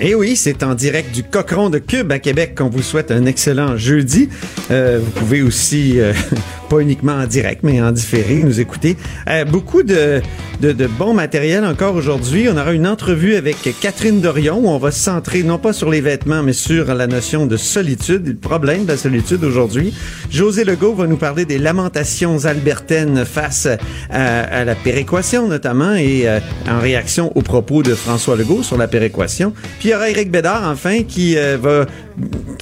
[0.00, 3.26] Et oui, c'est en direct du Cochon de Cube à Québec qu'on vous souhaite un
[3.26, 4.28] excellent jeudi.
[4.72, 6.12] Euh, vous pouvez aussi, euh,
[6.80, 8.96] uniquement en direct, mais en différé, nous écouter.
[9.28, 10.20] Euh, beaucoup de,
[10.60, 12.48] de, de, bon matériel encore aujourd'hui.
[12.50, 15.90] On aura une entrevue avec Catherine Dorion où on va se centrer non pas sur
[15.90, 19.94] les vêtements, mais sur la notion de solitude, le problème de la solitude aujourd'hui.
[20.30, 23.68] José Legault va nous parler des lamentations albertaines face
[24.10, 26.26] à, la péréquation notamment et
[26.68, 29.52] en réaction aux propos de François Legault sur la péréquation.
[29.78, 31.86] Puis il y aura Eric Bédard, enfin, qui euh, va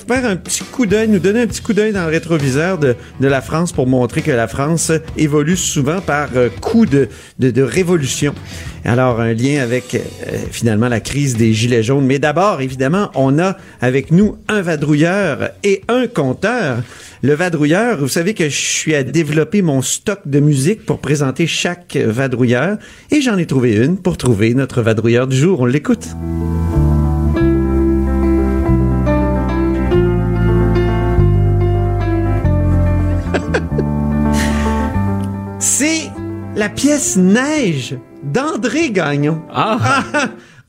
[0.07, 2.97] faire un petit coup d'œil, nous donner un petit coup d'œil dans le rétroviseur de,
[3.21, 7.09] la France pour montrer que la France évolue souvent par euh, coup de,
[7.63, 8.35] révolution.
[8.85, 9.99] Alors, un lien avec, euh,
[10.51, 12.05] finalement, la crise des Gilets jaunes.
[12.05, 16.79] Mais d'abord, évidemment, on a avec nous un vadrouilleur et un compteur.
[17.23, 21.47] Le vadrouilleur, vous savez que je suis à développer mon stock de musique pour présenter
[21.47, 22.79] chaque vadrouilleur.
[23.11, 25.61] Et j'en ai trouvé une pour trouver notre vadrouilleur du jour.
[25.61, 26.09] On l'écoute.
[36.63, 39.43] La pièce Neige d'André Gagnon.
[39.53, 40.05] Ah!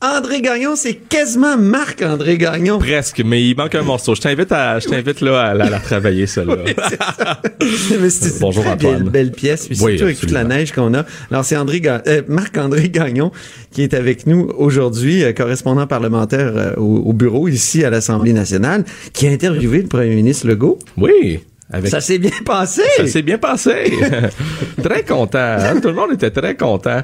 [0.02, 2.80] André Gagnon, c'est quasiment Marc-André Gagnon.
[2.80, 4.16] Presque, mais il manque un morceau.
[4.16, 6.56] Je t'invite à, je t'invite là à, la travailler celle-là.
[6.66, 9.04] Oui, c'est Bonjour Antoine.
[9.04, 11.04] Belle, belle pièce, puis oui, surtout avec toute la neige qu'on a.
[11.30, 13.30] Alors c'est André euh, Marc-André Gagnon
[13.70, 18.32] qui est avec nous aujourd'hui, euh, correspondant parlementaire euh, au, au, bureau ici à l'Assemblée
[18.32, 20.76] nationale, qui a interviewé le premier ministre Legault.
[20.96, 21.38] Oui.
[21.70, 21.90] Avec...
[21.90, 22.82] Ça s'est bien passé.
[22.96, 23.92] Ça s'est bien passé.
[24.82, 25.38] très content.
[25.38, 25.80] Hein?
[25.80, 27.00] Tout le monde était très content.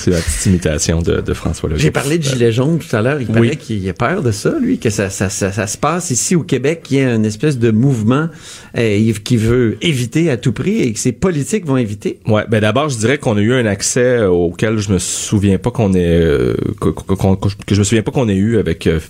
[0.00, 1.78] C'est la petite imitation de, de François Legault.
[1.78, 3.20] J'ai parlé de Gilet jaune tout à l'heure.
[3.20, 6.10] Il paraît qu'il a peur de ça, lui, que ça, ça, ça, ça, se passe
[6.10, 8.28] ici au Québec, qu'il y a une espèce de mouvement
[8.78, 12.18] euh, qui veut éviter à tout prix et que ces politiques vont éviter.
[12.26, 15.70] Ouais, ben d'abord, je dirais qu'on a eu un accès auquel je me souviens pas
[15.70, 19.00] qu'on ait, euh, que, que, je me souviens pas qu'on ait eu avec euh,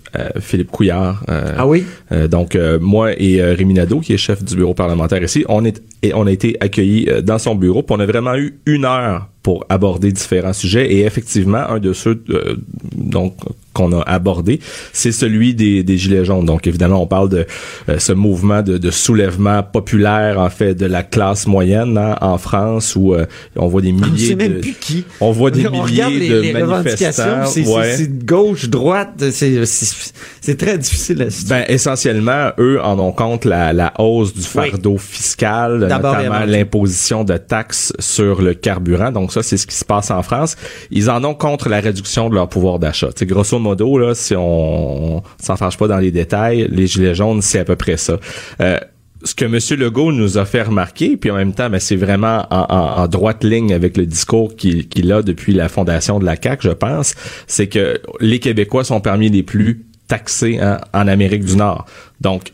[0.41, 1.23] Philippe Couillard.
[1.29, 1.85] ah oui?
[2.29, 6.15] donc moi et Rémi Nadeau, qui est chef du bureau parlementaire ici, on est, et
[6.15, 7.85] on a été accueillis dans son bureau.
[7.85, 10.93] Puis on a vraiment eu une heure pour aborder différents sujets.
[10.93, 12.57] Et effectivement un de ceux euh,
[12.95, 13.37] donc
[13.73, 14.61] qu'on a abordé,
[14.93, 16.45] c'est celui des, des, gilets jaunes.
[16.45, 17.47] Donc évidemment, on parle de
[17.89, 22.39] euh, ce mouvement de, de, soulèvement populaire en fait de la classe moyenne hein, en
[22.39, 23.27] France où euh,
[23.57, 24.11] on voit des milliers.
[24.13, 25.05] On sait même plus qui.
[25.21, 27.47] On voit des on milliers les, de les manifestants.
[27.47, 28.09] C'est ouais.
[28.25, 29.23] gauche, droite.
[29.31, 34.93] C'est très difficile à Ben essentiellement, eux en ont contre la, la hausse du fardeau
[34.93, 34.99] oui.
[34.99, 39.13] fiscal, notamment l'imposition de taxes sur le carburant.
[39.13, 40.57] Donc ça, c'est ce qui se passe en France.
[40.91, 43.09] Ils en ont contre la réduction de leur pouvoir d'achat.
[43.15, 43.70] C'est grosso modo,
[44.15, 47.77] si on, on s'en fâche pas dans les détails, les gilets jaunes, c'est à peu
[47.77, 48.19] près ça.
[48.61, 48.79] Euh,
[49.23, 49.59] ce que M.
[49.79, 53.73] Legault nous a fait remarquer, puis en même temps, ben, c'est vraiment en, droite ligne
[53.73, 57.15] avec le discours qu'il qu a depuis la fondation de la CAQ, je pense,
[57.47, 61.87] c'est que les Québécois sont parmi les plus taxés hein, en Amérique du Nord.
[62.21, 62.53] Donc,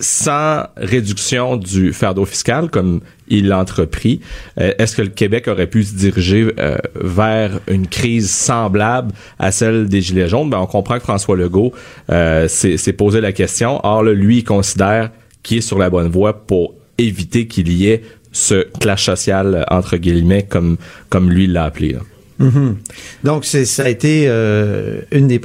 [0.00, 4.20] sans réduction du fardeau fiscal, comme il l'a entrepris,
[4.58, 9.52] euh, est-ce que le Québec aurait pu se diriger euh, vers une crise semblable à
[9.52, 10.50] celle des Gilets jaunes?
[10.50, 11.72] Ben, on comprend que François Legault
[12.10, 13.80] euh, s'est posé la question.
[13.84, 15.10] Or, là, lui, il considère
[15.42, 18.02] qu'il est sur la bonne voie pour éviter qu'il y ait
[18.32, 20.76] ce clash social, entre guillemets, comme,
[21.08, 21.92] comme lui l'a appelé.
[21.92, 22.00] Là.
[22.40, 22.74] Mm -hmm.
[23.22, 25.40] Donc, c'est ça a été euh, une des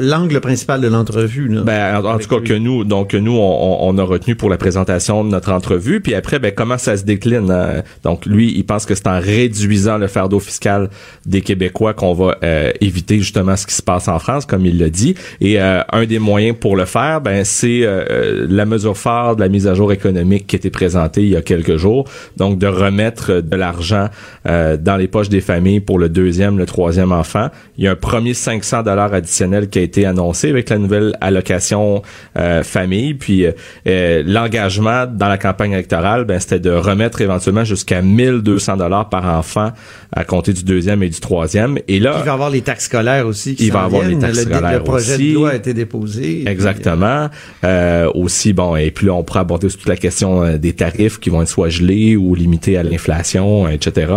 [0.00, 1.48] l'angle principal de l'entrevue.
[1.64, 2.48] Ben, en, en tout cas, lui.
[2.48, 6.00] que nous, donc nous, on, on, a retenu pour la présentation de notre entrevue.
[6.00, 7.82] Puis après, ben, comment ça se décline hein?
[8.02, 10.90] Donc, lui, il pense que c'est en réduisant le fardeau fiscal
[11.26, 14.76] des Québécois qu'on va euh, éviter justement ce qui se passe en France, comme il
[14.78, 15.14] l'a dit.
[15.40, 19.42] Et euh, un des moyens pour le faire, ben, c'est euh, la mesure phare de
[19.42, 22.02] la mise à jour économique qui été présentée il y a quelques jours.
[22.36, 24.06] Donc, de remettre de l'argent
[24.46, 27.48] euh, dans les poches des familles pour le deuxième, le troisième enfant.
[27.76, 31.14] Il y a un premier 500 dollars additionnel qui a été annoncé avec la nouvelle
[31.20, 32.02] allocation
[32.38, 33.14] euh, famille.
[33.14, 39.08] Puis euh, l'engagement dans la campagne électorale, ben, c'était de remettre éventuellement jusqu'à 1200 dollars
[39.08, 39.72] par enfant
[40.12, 41.78] à compter du deuxième et du troisième.
[41.86, 43.54] Et là, il va y avoir les taxes scolaires aussi.
[43.58, 45.28] il va y avoir les taxes le, scolaires Le projet aussi.
[45.28, 46.44] de loi a été déposé.
[46.48, 47.28] Exactement.
[47.64, 51.28] Euh, aussi, bon, et puis là, on pourra aborder toute la question des tarifs qui
[51.28, 54.12] vont être soit gelés ou limités à l'inflation, etc.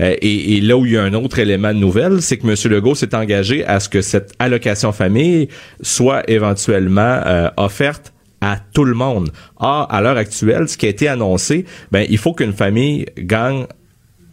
[0.00, 2.72] Et, et là où il y a un autre élément de nouvelle, c'est que M.
[2.72, 5.48] Legault s'est engagé à ce que cette allocation famille
[5.80, 9.30] soit éventuellement euh, offerte à tout le monde.
[9.56, 13.66] Or, à l'heure actuelle, ce qui a été annoncé, ben, il faut qu'une famille gagne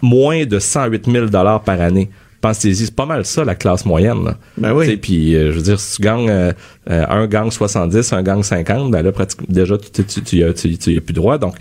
[0.01, 2.09] moins de 108 000 dollars par année.
[2.41, 4.25] Pensez-y, c'est pas mal ça, la classe moyenne.
[4.25, 4.37] Là.
[4.57, 4.97] Ben oui.
[4.97, 6.51] Puis, euh, je veux dire, si tu gagnes, euh,
[6.89, 10.77] euh, un gang 70, un gang 50, ben là, pratiquement, déjà, tu, tu, tu, tu,
[10.77, 11.37] tu, plus droit.
[11.37, 11.55] Donc,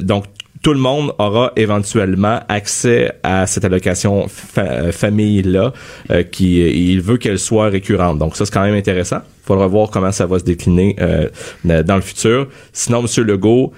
[0.00, 0.26] donc,
[0.62, 5.72] tout le monde aura éventuellement accès à cette allocation famille là
[6.30, 8.18] qui il veut qu'elle soit récurrente.
[8.18, 9.18] Donc ça c'est quand même intéressant.
[9.42, 10.96] Il faudra voir comment ça va se décliner
[11.64, 12.46] dans le futur.
[12.72, 13.72] Sinon monsieur Legault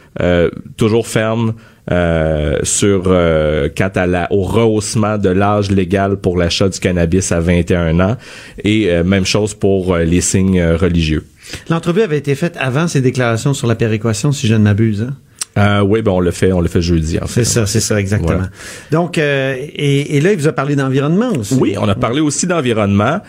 [0.77, 1.55] toujours ferme
[1.91, 7.31] euh, sur euh, quant à la, au rehaussement de l'âge légal pour l'achat du cannabis
[7.31, 8.17] à 21 ans
[8.63, 11.27] et euh, même chose pour les signes religieux.
[11.69, 15.03] L'entrevue avait été faite avant ces déclarations sur la péréquation, si je ne m'abuse.
[15.03, 15.15] Hein?
[15.57, 17.19] Oui, ben on le fait, on le fait jeudi.
[17.19, 17.45] En fait.
[17.45, 18.47] C'est ça, c'est ça exactement.
[18.91, 21.55] Donc, et, et, là, il vous a parlé d'environnement aussi.
[21.55, 23.21] Oui, on a parlé aussi d'environnement.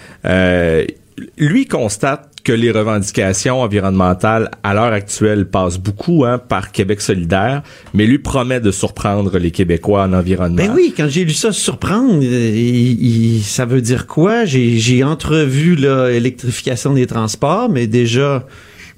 [1.37, 7.63] lui constate que les revendications environnementales à l'heure actuelle passent beaucoup hein, par Québec solidaire,
[7.93, 10.55] mais lui promet de surprendre les Québécois en environnement.
[10.55, 14.45] Ben oui, quand j'ai lu ça surprendre, euh, ça veut dire quoi?
[14.45, 18.45] J'ai entrevu l'électrification des transports, mais déjà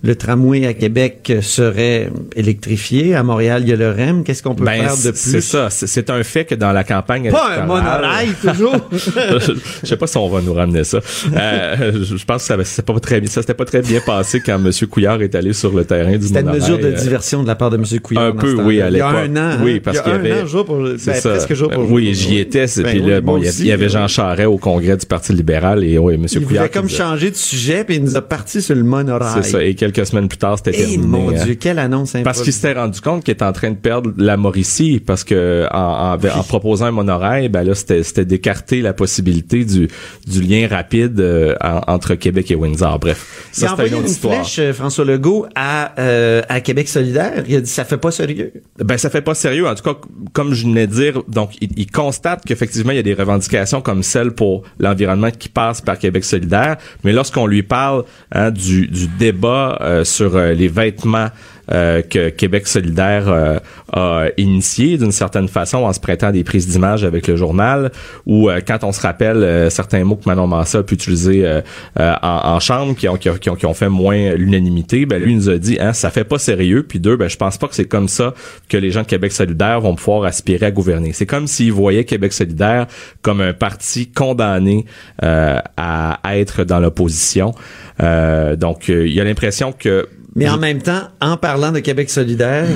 [0.04, 3.16] le tramway à Québec serait électrifié.
[3.16, 4.24] À Montréal, il y a le REM.
[4.24, 5.20] Qu'est-ce qu'on peut ben, faire de plus?
[5.20, 5.70] C'est ça.
[5.70, 8.76] C'est un fait que dans la campagne Pas un monorail, toujours!
[8.92, 11.00] je sais pas si on va nous ramener ça.
[11.36, 14.64] Euh, je pense que ça pas très bien, ça s'était pas très bien passé quand
[14.64, 14.72] M.
[14.90, 17.72] Couillard est allé sur le terrain du C'était une mesure de diversion de la part
[17.72, 18.00] de M.
[18.00, 18.26] Couillard.
[18.26, 19.10] Un peu, oui, à l'époque.
[19.26, 19.64] Il y a un an.
[19.64, 20.32] Oui, parce qu'il y avait.
[20.42, 22.66] Un jour pour, ben, presque jour pour Oui, j'y étais.
[22.78, 25.98] Ben puis là, bon, il y avait Jean Charest au congrès du Parti libéral et
[25.98, 26.26] oui, M.
[26.30, 26.66] Il Couillard.
[26.66, 29.42] Il comme changer de sujet puis il nous a parti sur le monorail.
[29.42, 29.64] C'est ça.
[29.64, 30.98] Et quelques semaines plus tard, c'était terminé.
[31.06, 31.44] mon hein.
[31.44, 34.38] Dieu, quelle annonce Parce qu'il s'était rendu compte qu'il était en train de perdre la
[34.38, 39.88] Mauricie parce que en, en, proposant un monorail, ben là, c'était d'écarter la possibilité du,
[40.28, 43.00] du lien rapide euh, entre Québec et Windsor.
[43.00, 44.36] Bref, ça c'était une autre histoire.
[44.36, 47.44] Flèche, euh, François Legault à, euh, à Québec solidaire.
[47.48, 48.52] Il a dit ça fait pas sérieux.
[48.80, 49.68] Ben ça fait pas sérieux.
[49.68, 50.00] En tout cas,
[50.34, 54.04] comme je venais de dire, donc il, constate qu'effectivement il y a des revendications comme
[54.04, 59.08] celle pour l'environnement qui passe par Québec solidaire, mais lorsqu'on lui parle hein, du, du
[59.08, 61.30] débat sur les vêtements euh,
[61.68, 63.60] que Québec solidaire euh,
[63.92, 67.92] a initié d'une certaine façon en se prêtant des prises d'images avec le journal
[68.26, 71.62] ou euh, quand on se rappelle certains mots que Manon Massa a pu utiliser
[71.98, 75.50] en, en, chambre qui ont, qui, ont, qui ont fait moins l'unanimité, ben lui nous
[75.50, 77.88] a dit hein, ça fait pas sérieux puis deux ben je pense pas que c'est
[77.88, 78.34] comme ça
[78.70, 81.14] que les gens de Québec solidaire vont pouvoir aspirer à gouverner.
[81.14, 82.88] C'est comme s'ils voyaient Québec solidaire
[83.22, 84.86] comme un parti condamné
[85.22, 87.54] à être dans l'opposition.
[88.00, 92.68] donc il y a l'impression que mais en même temps, en parlant de Québec solidaire,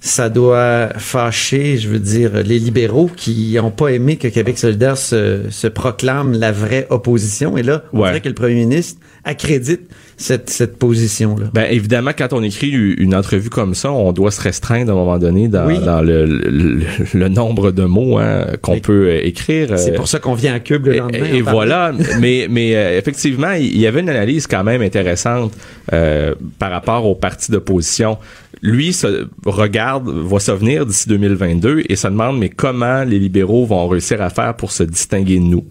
[0.00, 4.96] ça doit fâcher, je veux dire, les libéraux qui n'ont pas aimé que Québec solidaire
[4.96, 7.56] se, se, proclame la vraie opposition.
[7.56, 11.46] Et là, on dirait que le premier ministre accrédite cette, cette position-là?
[11.54, 14.98] Ben, évidemment, quand on écrit une entrevue comme ça, on doit se restreindre à un
[14.98, 19.78] moment donné dans, dans le, le, nombre de mots hein, qu'on peut euh, écrire.
[19.78, 21.24] C'est pour ça qu'on vient à Cube le lendemain.
[21.32, 21.92] Et, voilà.
[22.20, 25.52] mais mais euh, effectivement, il y avait une analyse quand même intéressante
[25.92, 28.18] euh, par rapport aux partis d'opposition.
[28.60, 33.66] Lui se regarde, va se venir d'ici 2022 et se demande mais comment les libéraux
[33.66, 35.64] vont réussir à faire pour se distinguer de nous?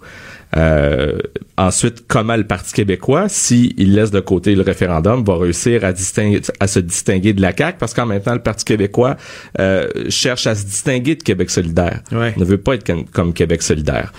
[0.55, 1.17] Euh,
[1.57, 6.41] ensuite, comment le Parti québécois, s'il laisse de côté le référendum, va réussir à, distinguer,
[6.60, 9.17] à se distinguer de la CAQ, parce qu'en même temps, le Parti québécois
[9.60, 12.01] euh, cherche à se distinguer de Québec solidaire.
[12.12, 14.13] Ne veut pas être comme Québec solidaire.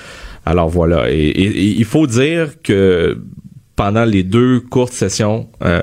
[0.44, 1.10] Alors voilà.
[1.10, 3.18] Et, il faut dire que
[3.76, 5.82] pendant les deux courtes sessions euh,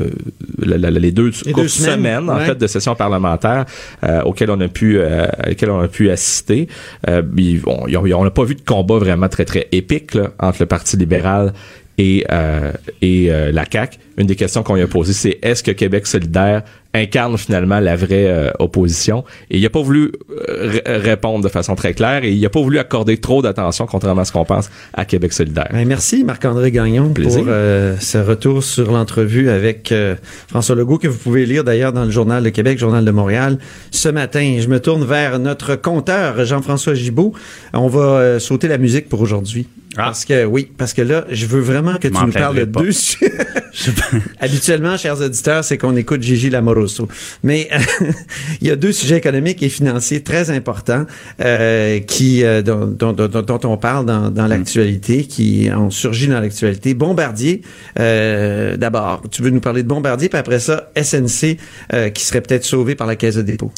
[0.00, 3.64] euh, les deux courtes semaines, en fait de sessions parlementaires
[4.04, 6.68] euh, auxquelles on a pu euh, auxquelles on a pu assister.
[7.06, 11.52] on n'a pas vu de combat vraiment très très épique entre le Parti libéral
[11.98, 12.24] et
[13.02, 13.98] et la CAC.
[14.16, 16.62] Une des questions qu'on lui a posées, c'est est-ce que Québec solidaire
[16.94, 19.24] incarne finalement la vraie euh, opposition.
[19.50, 20.12] Et il n'a pas voulu
[20.48, 24.22] euh, répondre de façon très claire et il n'a pas voulu accorder trop d'attention, contrairement
[24.22, 25.68] à ce qu'on pense, à Québec solidaire.
[25.72, 29.94] Ben, merci Marc-André Gagnon pour euh, ce retour sur l'entrevue avec
[30.48, 33.58] François Legault que vous pouvez lire d'ailleurs dans le Journal de Québec, Journal de Montréal.
[33.90, 37.32] Ce matin, je me tourne vers notre compteur Jean-François Gibault.
[37.72, 39.66] On va sauter la musique pour aujourd'hui.
[39.96, 40.04] Ah.
[40.04, 42.90] Parce que oui, parce que là, je veux vraiment que tu nous parles de deux.
[44.40, 47.08] Habituellement, chers auditeurs, c'est qu'on écoute Gigi Lamoro Barroso.
[47.42, 47.68] Mais
[48.60, 51.06] il y a deux sujets économiques et financiers très importants
[51.40, 54.50] euh, qui euh, dont, dont, dont, on parle dans, dans mm.
[54.50, 56.94] l'actualité, qui ont surgi dans l'actualité.
[56.94, 57.62] Bombardier,
[57.98, 61.56] euh, d'abord, tu veux nous parler de Bombardier, puis après ça, SNC,
[61.92, 63.72] euh, qui serait peut-être sauvé par la Caisse de dépôt.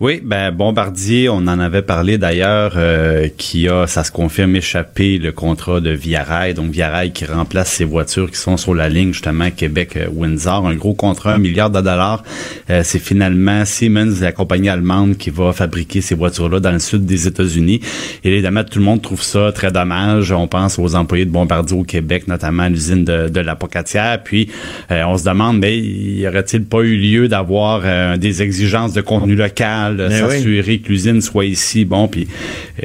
[0.00, 5.18] Oui, ben Bombardier, on en avait parlé d'ailleurs, euh, qui a, ça se confirme, échappé
[5.18, 8.74] le contrat de Via Rail, donc Via Rail qui remplace ces voitures qui sont sur
[8.74, 12.22] la ligne justement Québec-Windsor, un gros contrat, un milliard de dollars.
[12.68, 17.26] c'est finalement Siemens, la compagnie allemande, qui va fabriquer ces voitures-là dans le sud des
[17.26, 17.80] États-Unis.
[18.24, 20.32] Et évidemment, tout le monde trouve ça très dommage.
[20.32, 24.22] On pense aux employés de Bombardier au Québec, notamment l'usine de, de la Pocatière.
[24.22, 24.48] Puis,
[24.90, 29.00] euh, on se demande, mais y aurait-il pas eu lieu d'avoir euh, des exigences de
[29.00, 31.84] contenu local, s'assurer que l'usine soit ici?
[31.84, 32.28] Bon, puis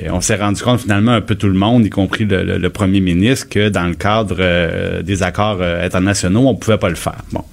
[0.01, 2.99] euh, on s'est rendu compte finalement un peu tout le monde, y compris le, premier
[2.99, 7.23] ministre, que dans le cadre des accords internationaux, on pouvait pas le faire.
[7.31, 7.43] Bon.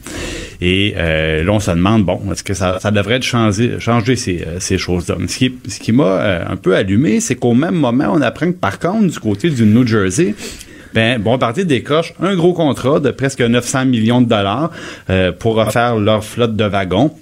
[0.61, 3.79] Et euh, là, on se demande, bon, est-ce que ça, ça devrait changer,
[4.17, 5.17] ces, euh, ces choses-là?
[5.26, 8.47] Ce qui, ce qui m'a euh, un peu allumé, c'est qu'au même moment, on apprend
[8.47, 10.35] que par contre, du côté du New Jersey,
[10.93, 14.71] ben, Bombardier décoche un gros contrat de presque 900 millions de dollars
[15.38, 17.14] pour refaire leur flotte de wagons.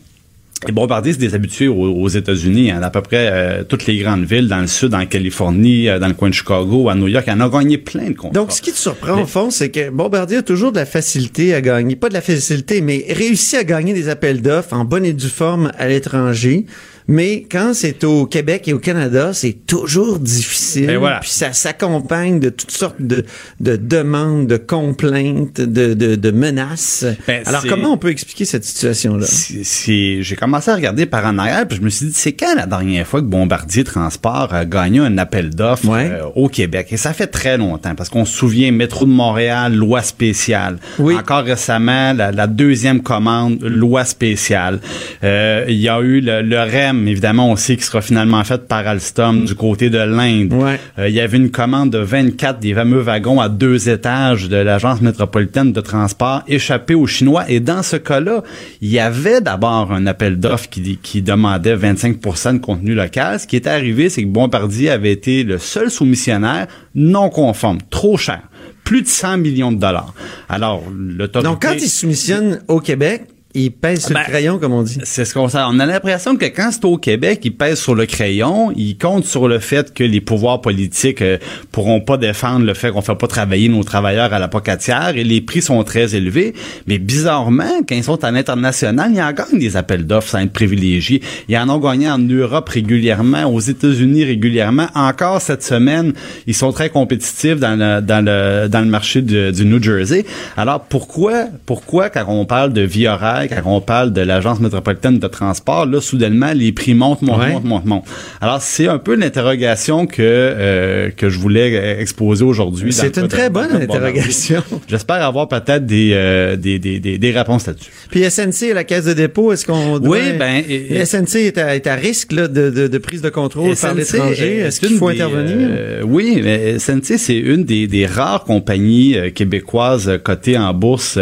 [0.66, 4.24] Et Bombardier, c'est des habitués aux, États-Unis, hein, à peu près euh, toutes les grandes
[4.24, 7.28] villes, dans le sud, en Californie, euh, dans le coin de Chicago, à New York,
[7.28, 8.40] en a gagné plein de contrats.
[8.40, 11.54] Donc, ce qui te surprend, au fond, c'est que Bombardier a toujours de la facilité
[11.54, 11.94] à gagner.
[11.94, 15.28] Pas de la facilité, mais réussit à gagner des appels d'offres en bonne et due
[15.28, 16.66] forme à l'étranger.
[17.10, 20.94] Mais quand c'est au Québec et au Canada, c'est toujours difficile.
[20.98, 21.20] voilà.
[21.20, 23.24] Puis ça s'accompagne de toutes sortes de,
[23.60, 27.06] de demandes, de complaintes, de, de, de menaces.
[27.26, 29.24] Ben, Alors comment on peut expliquer cette situation-là?
[29.26, 32.54] Si, J'ai commencé à regarder par en arrière, puis je me suis dit, c'est quand
[32.54, 36.88] la dernière fois que Bombardier Transport a gagné un appel d'offres euh, au Québec?
[36.90, 40.76] Et ça fait très longtemps, parce qu'on se souvient, Métro de Montréal, loi spéciale.
[40.98, 41.16] Oui.
[41.16, 44.80] Encore récemment, la, deuxième commande, loi spéciale.
[45.24, 48.66] Euh, il y a eu le, le REM évidemment, on sait qu'il sera finalement fait
[48.66, 50.52] par Alstom du côté de l'Inde.
[50.98, 54.56] Euh, il y avait une commande de 24 des fameux wagons à deux étages de
[54.56, 57.44] l'Agence métropolitaine de transport échappés aux Chinois.
[57.48, 58.42] Et dans ce cas-là,
[58.80, 63.38] il y avait d'abord un appel d'offres qui, qui demandait 25% de contenu local.
[63.38, 68.16] Ce qui était arrivé, c'est que Bombardier avait été le seul soumissionnaire non conforme, trop
[68.16, 68.40] cher
[68.88, 70.14] plus de 100 millions de dollars.
[70.48, 71.46] Alors, l'autorité...
[71.46, 73.24] Donc, quand il soumissionne au Québec,
[73.54, 74.98] il pèse sur le ben, crayon, comme on dit.
[75.04, 75.58] C'est ce qu'on sait.
[75.66, 78.72] On a l'impression que quand c'est au Québec, il pèse sur le crayon.
[78.76, 81.38] Il compte sur le fait que les pouvoirs politiques euh,
[81.72, 85.24] pourront pas défendre le fait qu'on fait pas travailler nos travailleurs à la pocatière et
[85.24, 86.52] les prix sont très élevés.
[86.86, 90.52] Mais bizarrement, quand ils sont à l'international, ils en gagnent des appels d'offres sans être
[90.52, 91.22] privilégiés.
[91.48, 94.88] Ils en ont gagné en Europe régulièrement, aux États-Unis régulièrement.
[94.94, 96.12] Encore cette semaine,
[96.46, 100.26] ils sont très compétitifs dans le, dans le, dans le marché du New Jersey.
[100.58, 103.06] Alors pourquoi, pourquoi quand on parle de vie
[103.46, 107.64] quand on parle de l'Agence métropolitaine de transport, là, soudainement, les prix montent, montent, montent,
[107.64, 108.04] montent, montent.
[108.40, 112.92] Alors, c'est un peu l'interrogation que, euh, que je voulais exposer aujourd'hui.
[112.92, 114.62] C'est une très bonne interrogation.
[114.88, 117.90] J'espère avoir peut-être des, euh, des, des, des, réponses là-dessus.
[118.10, 120.16] Puis SNC, la caisse de dépôt, est-ce qu'on doit...
[120.16, 120.62] Oui, ben...
[121.04, 124.58] SNC est à, est à risque là, de, de, de, prise de contrôle par l'étranger.
[124.58, 125.56] Est-ce qu'il faut intervenir?
[125.58, 131.18] Euh, oui, mais SNC, c'est une des, des rares compagnies québécoises cotées en bourse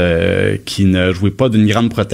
[0.65, 2.06] qui ne jouait pas d'une grande protection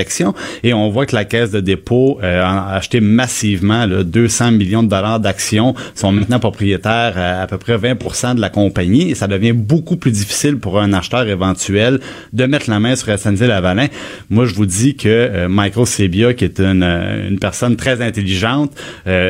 [0.62, 4.82] et on voit que la caisse de dépôt euh, a acheté massivement là, 200 millions
[4.82, 9.14] de dollars d'actions, sont maintenant propriétaires à, à peu près 20% de la compagnie et
[9.14, 12.00] ça devient beaucoup plus difficile pour un acheteur éventuel
[12.32, 13.88] de mettre la main sur SNC-Lavalin.
[14.30, 18.02] Moi, je vous dis que euh, Michael Sebia, qui est une, euh, une personne très
[18.02, 18.72] intelligente,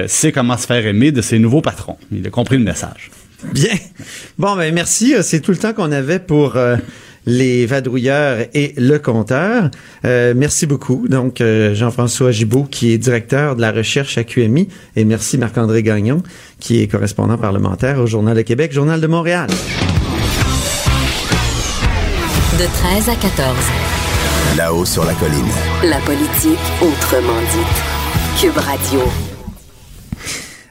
[0.06, 1.96] sait comment se faire aimer de ses nouveaux patrons.
[2.12, 3.10] Il a compris le message.
[3.52, 3.74] Bien.
[4.38, 5.14] Bon, ben merci.
[5.22, 6.56] C'est tout le temps qu'on avait pour
[7.26, 9.70] les vadrouilleurs et le compteur.
[10.04, 11.06] Euh, merci beaucoup.
[11.08, 15.82] Donc, euh, Jean-François Gibault, qui est directeur de la recherche à QMI, et merci Marc-André
[15.82, 16.22] Gagnon,
[16.58, 19.48] qui est correspondant parlementaire au Journal de Québec, Journal de Montréal.
[22.58, 23.56] De 13 à 14.
[24.56, 25.48] Là-haut sur la colline.
[25.84, 28.40] La politique autrement dite.
[28.40, 29.31] Cube Radio.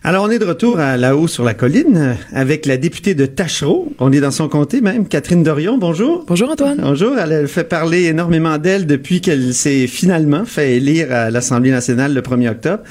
[0.03, 3.27] Alors, on est de retour à la haut sur la colline avec la députée de
[3.27, 3.93] Tachereau.
[3.99, 5.77] On est dans son comté même, Catherine Dorion.
[5.77, 6.25] Bonjour.
[6.27, 6.79] Bonjour Antoine.
[6.81, 7.19] Bonjour.
[7.19, 12.21] Elle, fait parler énormément d'elle depuis qu'elle s'est finalement fait élire à l'Assemblée nationale le
[12.21, 12.81] 1er octobre.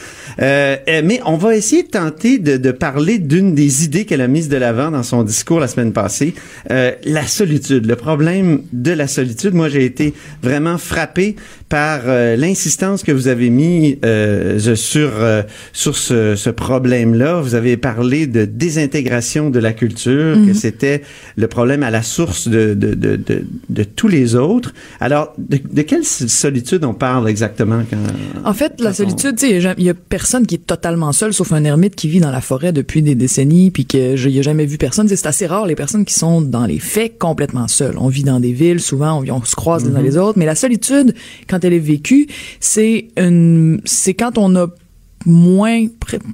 [0.40, 4.20] Euh, eh, mais on va essayer de tenter de, de parler d'une des idées qu'elle
[4.20, 6.34] a mises de l'avant dans son discours la semaine passée,
[6.70, 9.52] euh, la solitude, le problème de la solitude.
[9.52, 10.14] Moi, j'ai été
[10.44, 11.34] vraiment frappé
[11.68, 15.10] par euh, l'insistance que vous avez mis euh, sur
[15.72, 17.40] sur ce, ce problème problème-là.
[17.40, 20.54] Vous avez parlé de désintégration de la culture, que mhm.
[20.54, 21.02] c'était
[21.36, 24.72] le problème à la source de, de, de, de, de tous les autres.
[25.00, 27.96] Alors, de, quelle solitude on parle exactement quand...
[28.44, 31.52] En fait, la solitude, tu sais, il y, a personne qui est totalement seul, sauf
[31.52, 34.66] un ermite qui vit dans la forêt depuis des décennies, puis que je a jamais
[34.66, 35.08] vu personne.
[35.08, 37.96] C'est assez rare les personnes qui sont dans les faits complètement seules.
[37.98, 40.04] On vit dans des villes, souvent on, se croise les uns mhm.
[40.04, 41.14] les autres, mais la solitude,
[41.48, 42.28] quand elle est vécue,
[42.60, 44.68] c'est une, c'est quand on a
[45.26, 45.86] moins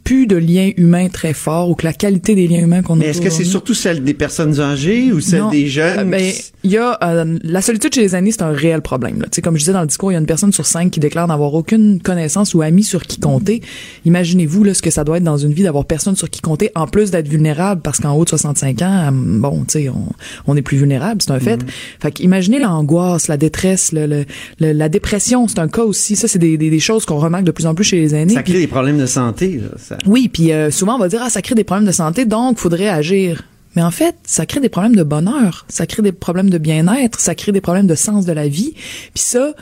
[0.04, 2.98] plus de liens humains très forts ou que la qualité des liens humains qu'on a.
[2.98, 6.08] Mais est-ce que c'est surtout celle des personnes âgées ou celle des jeunes?
[6.08, 9.18] Mais ben, il y a euh, la solitude chez les amis, c'est un réel problème.
[9.24, 10.90] Tu sais, comme je disais dans le discours, il y a une personne sur cinq
[10.90, 13.60] qui déclare n'avoir aucune connaissance ou ami sur qui compter.
[14.04, 16.70] Imaginez-vous là ce que ça doit être dans une vie d'avoir personne sur qui compter,
[16.76, 20.08] en plus d'être vulnérable parce qu'en haut de 65 ans, euh, bon, tu sais, on,
[20.46, 21.56] on est plus vulnérable, c'est un fait.
[21.56, 22.02] Mm-hmm.
[22.02, 26.14] Fait qu'imaginez l'angoisse, la détresse, le, le, la dépression, c'est un cas aussi.
[26.14, 28.34] Ça, c'est des, des, des, choses qu'on remarque de plus en plus chez les aînés.
[28.34, 28.66] Ça crée des
[30.06, 32.58] Oui, puis euh, souvent on va dire ah ça crée des problèmes de santé, donc
[32.58, 33.42] faudrait agir.
[33.74, 37.20] Mais en fait, ça crée des problèmes de bonheur, ça crée des problèmes de bien-être,
[37.20, 38.72] ça crée des problèmes de sens de la vie.
[39.12, 39.52] Puis ça,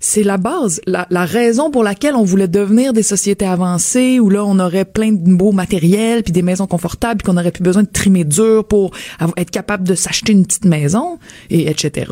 [0.00, 4.30] c'est la base, la, la, raison pour laquelle on voulait devenir des sociétés avancées où
[4.30, 7.62] là on aurait plein de beaux matériels puis des maisons confortables puis qu'on aurait plus
[7.62, 8.92] besoin de trimer dur pour
[9.36, 11.18] être capable de s'acheter une petite maison
[11.50, 12.10] et etc.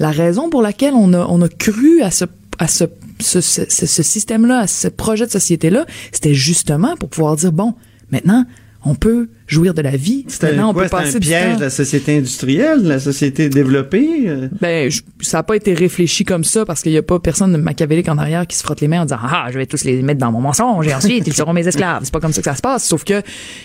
[0.00, 2.24] La raison pour laquelle on a on a cru à ce
[2.58, 7.74] à ce système-là, à ce projet de société-là, c'était justement pour pouvoir dire, bon,
[8.10, 8.44] maintenant,
[8.84, 10.24] on peut jouir de la vie.
[10.42, 14.24] Maintenant, on peut passer un piège de la société industrielle, de la société développée.
[14.26, 14.48] Euh?
[14.60, 14.90] Ben,
[15.20, 18.08] ça n'a pas été réfléchi comme ça parce qu'il n'y a pas personne de machiavélique
[18.08, 20.20] en arrière qui se frotte les mains en disant ah, je vais tous les mettre
[20.20, 22.02] dans mon mensonge et ensuite ils seront mes esclaves.
[22.04, 22.84] C'est pas comme ça que ça se passe.
[22.84, 23.22] Sauf que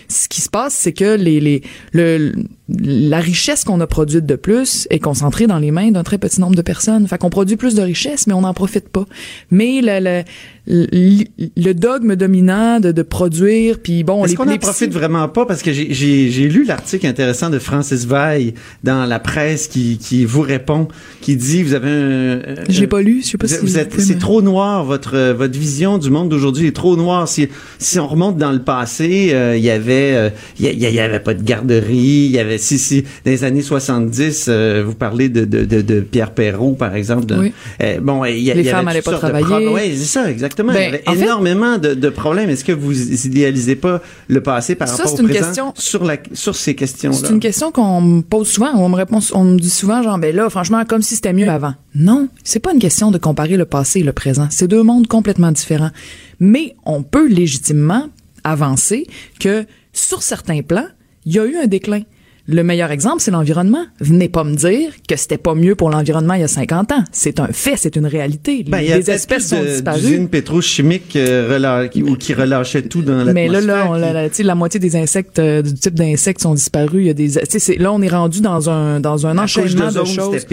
[0.07, 1.61] ce qui se passe, c'est que les, les
[1.91, 2.31] le,
[2.69, 6.39] la richesse qu'on a produite de plus est concentrée dans les mains d'un très petit
[6.39, 7.07] nombre de personnes.
[7.07, 9.05] Fait qu'on produit plus de richesse, mais on n'en profite pas.
[9.51, 10.23] Mais le,
[10.65, 11.25] le,
[11.57, 15.61] le, dogme dominant de, de produire, puis bon, est-ce qu'on n'en profite vraiment pas parce
[15.61, 18.53] que j'ai lu l'article intéressant de Francis Veil
[18.83, 20.87] dans la presse qui, qui vous répond,
[21.21, 22.39] qui dit vous avez un.
[22.69, 23.99] J'ai pas lu, je sais pas vous, si vous êtes.
[23.99, 27.27] C'est trop noir votre votre vision du monde d'aujourd'hui est trop noire.
[27.27, 27.47] Si
[27.79, 31.19] si on remonte dans le passé, euh, il y avait euh, il y, y, avait
[31.19, 35.29] pas de garderie, il y avait si si dans les années 70, euh, vous parlez
[35.29, 37.25] de, de, de, de, Pierre Perrault par exemple.
[37.25, 37.53] De, oui.
[38.01, 39.67] bon, il y, les femmes n'allaient pas travailler.
[39.67, 40.73] Oui, c'est ça exactement.
[40.73, 42.49] Ben, il y avait énormément de, de problèmes.
[42.49, 45.62] Est-ce que vous idéalisez pas le passé par rapport au présent?
[45.71, 47.17] Question, sur la sur ces questions-là?
[47.17, 48.71] C'est une question qu'on me pose souvent.
[48.75, 51.49] On me répond, on me dit souvent, genre, ben là, franchement, comme si c'était mieux
[51.49, 51.73] avant.
[51.95, 54.47] Non, c'est pas une question de comparer le passé et le présent.
[54.49, 55.91] C'est deux mondes complètement différents.
[56.39, 58.07] Mais on peut légitimement
[58.43, 59.07] avancer
[59.39, 60.87] que sur certains plans,
[61.25, 62.01] il y a eu un déclin.
[62.45, 63.85] Le meilleur exemple, c'est l'environnement.
[64.01, 67.03] Venez pas me dire que c'était pas mieux pour l'environnement il y a 50 ans.
[67.13, 68.65] C'est un fait, c'est une réalité.
[68.67, 70.15] Ben, Les espèces sont disparues.
[70.15, 73.33] une pétrochimique euh, qui, ou qui relâchait tout dans l'atmosphère.
[73.33, 77.01] Mais là, là, la, la moitié des insectes, euh, du type d'insectes sont disparus.
[77.01, 77.29] Il y a des,
[77.77, 80.45] là, on est rendu dans un dans un enchaînement de, choses.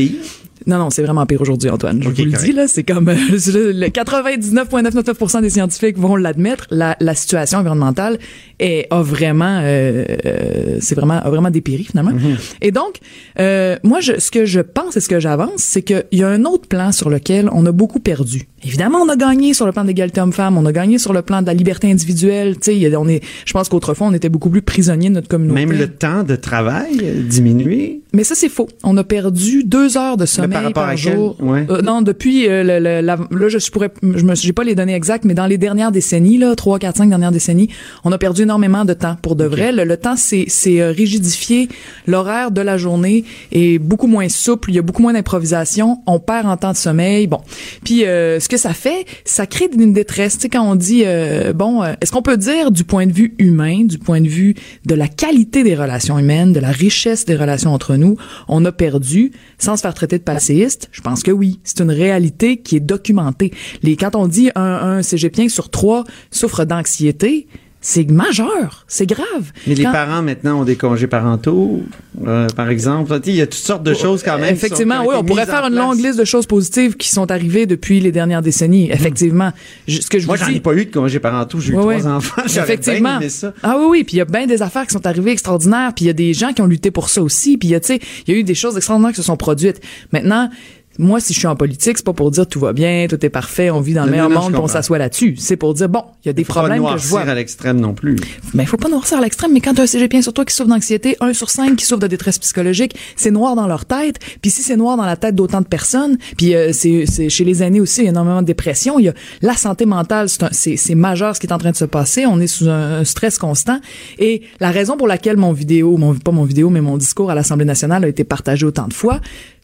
[0.67, 2.03] Non, non, c'est vraiment pire aujourd'hui, Antoine.
[2.03, 6.67] Je vous le dis, là, c'est comme euh, le 99,999% des scientifiques vont l'admettre.
[6.71, 8.19] La, la situation environnementale
[8.59, 12.13] est, a vraiment, euh, euh, c'est vraiment, a vraiment dépéri finalement.
[12.13, 12.37] Mhm.
[12.61, 12.99] Et donc,
[13.39, 16.29] euh, moi, je, ce que je pense et ce que j'avance, c'est qu'il y a
[16.29, 18.49] un autre plan sur lequel on a beaucoup perdu.
[18.65, 21.41] Évidemment, on a gagné sur le plan d'égalité homme-femme, on a gagné sur le plan
[21.41, 22.59] de la liberté individuelle.
[22.59, 25.67] Tu sais, on est, je pense qu'autrefois, on était beaucoup plus prisonniers de notre communauté.
[25.67, 28.03] Même le temps de travail diminué?
[28.13, 28.69] Mais ça, c'est faux.
[28.83, 31.37] On a perdu deux heures de sommeil par, par jour.
[31.41, 31.65] Ouais.
[31.71, 34.95] Euh, non, depuis le, le, la, là, je pourrais, je me, j'ai pas les données
[34.95, 37.71] exactes, mais dans les dernières décennies, là, trois, quatre, cinq dernières décennies,
[38.05, 39.73] on a perdu énormément de temps pour de vrai.
[39.73, 41.69] Le, temps, c'est, c'est euh, rigidifié.
[42.07, 44.71] L'horaire de la journée est beaucoup moins souple.
[44.71, 46.03] Il y a beaucoup moins d'improvisation.
[46.07, 47.27] On perd en temps de sommeil.
[47.27, 47.41] Bon,
[47.85, 50.35] puis euh, ce que ça fait, ça crée une détresse.
[50.35, 53.35] Tu sais, quand on dit euh, bon, est-ce qu'on peut dire du point de vue
[53.39, 57.37] humain, du point de vue de la qualité des relations humaines, de la richesse des
[57.37, 58.17] relations entre nous,
[58.49, 60.89] on a perdu sans se faire traiter de passéiste?
[60.93, 61.61] Je pense que oui.
[61.65, 63.53] C'est une réalité qui est documentée.
[63.83, 65.03] Les quand on dit un, un
[65.49, 67.47] sur trois souffre d'anxiété,
[67.83, 69.53] c'est majeur, c'est grave.
[69.67, 71.83] Mais les parents maintenant ont des congés parentaux,
[72.27, 73.19] euh, par exemple.
[73.25, 74.55] Il y a toutes sortes de choses quand même.
[74.55, 78.01] Effectivement, oui, on pourrait faire une longue liste de choses positives qui sont arrivées depuis
[78.01, 78.89] les dernières décennies.
[78.89, 78.93] Hmm.
[78.93, 79.53] Effectivement,
[79.89, 82.43] ce que je moi j'en ai pas eu de congés parentaux, j'ai eu trois enfants.
[82.45, 83.19] Effectivement.
[83.29, 83.55] ça.
[83.63, 86.05] Ah oui, oui, puis il y a bien des affaires qui sont arrivées extraordinaires, puis
[86.05, 87.81] il y a des gens qui ont lutté pour ça aussi, puis il y a
[87.81, 89.81] tu sais, il y a eu des choses extraordinaires qui se sont produites.
[90.13, 90.51] Maintenant,
[91.01, 93.31] moi, si je suis en politique, c'est pas pour dire tout va bien, tout est
[93.31, 95.35] parfait, on vit dans le meilleur monde, on s'assoit là-dessus.
[95.39, 97.23] C'est pour dire bon, il y a des problèmes que je vois.
[97.23, 98.17] à l'extrême non plus.
[98.53, 99.53] Mais il faut pas noircir à l'extrême.
[99.55, 102.01] Mais quand as un cégepien sur toi qui souffre d'anxiété, un sur cinq qui souffre
[102.01, 104.19] de détresse psychologique, c'est noir dans leur tête.
[104.43, 107.63] Puis si c'est noir dans la tête d'autant de personnes, puis euh, c'est chez les
[107.63, 108.99] aînés aussi, il y a énormément de dépression.
[108.99, 111.87] Il y a la santé mentale, c'est majeur ce qui est en train de se
[111.87, 112.27] passer.
[112.27, 113.81] On est sous un, stress constant.
[114.19, 117.35] Et la raison pour laquelle mon vidéo, mon, pas mon vidéo, mais mon discours à
[117.35, 119.21] l'Assemblée nationale a été partagé autant de fois,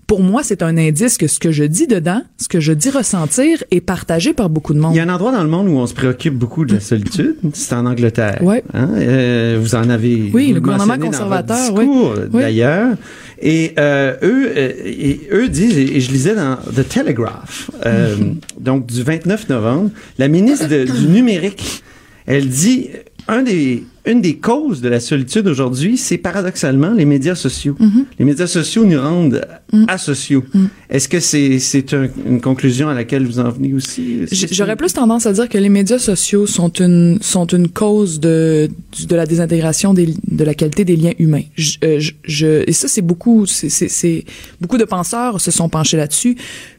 [0.07, 2.91] pour moi, c'est un indice que ce que je dis dedans, ce que je dis
[2.91, 4.95] ressentir, est partagé par beaucoup de monde.
[4.95, 6.81] Il y a un endroit dans le monde où on se préoccupe beaucoup de la
[6.81, 7.37] solitude.
[7.55, 8.39] C'est en Angleterre.
[8.43, 8.57] Oui.
[8.73, 8.91] Hein?
[8.95, 10.31] Euh, vous en avez.
[10.33, 11.73] Oui, le gouvernement conservateur.
[11.73, 12.97] Dans discours, d'ailleurs.
[13.41, 18.17] Et euh, eux, euh, et eux disent, et je lisais dans The Telegraph, euh,
[18.59, 21.83] donc du 29 novembre, la ministre du numérique,
[22.25, 22.89] elle dit
[23.29, 27.77] un des une des causes de la solitude aujourd'hui, c'est paradoxalement les médias sociaux.
[27.81, 28.05] Mm-hmm.
[28.19, 29.85] Les médias sociaux nous rendent mm.
[29.89, 30.45] asociaux.
[30.55, 30.67] Mm.
[30.91, 34.21] Est-ce que c'est c'est une conclusion à laquelle vous en venez aussi?
[34.51, 38.69] J'aurais plus tendance à dire que les médias sociaux sont une sont une cause de
[39.09, 41.43] de la désintégration des, de la qualité des liens humains.
[41.57, 44.25] Je, euh, je, et ça c'est beaucoup c'est
[44.61, 46.37] beaucoup de penseurs se sont penchés là-dessus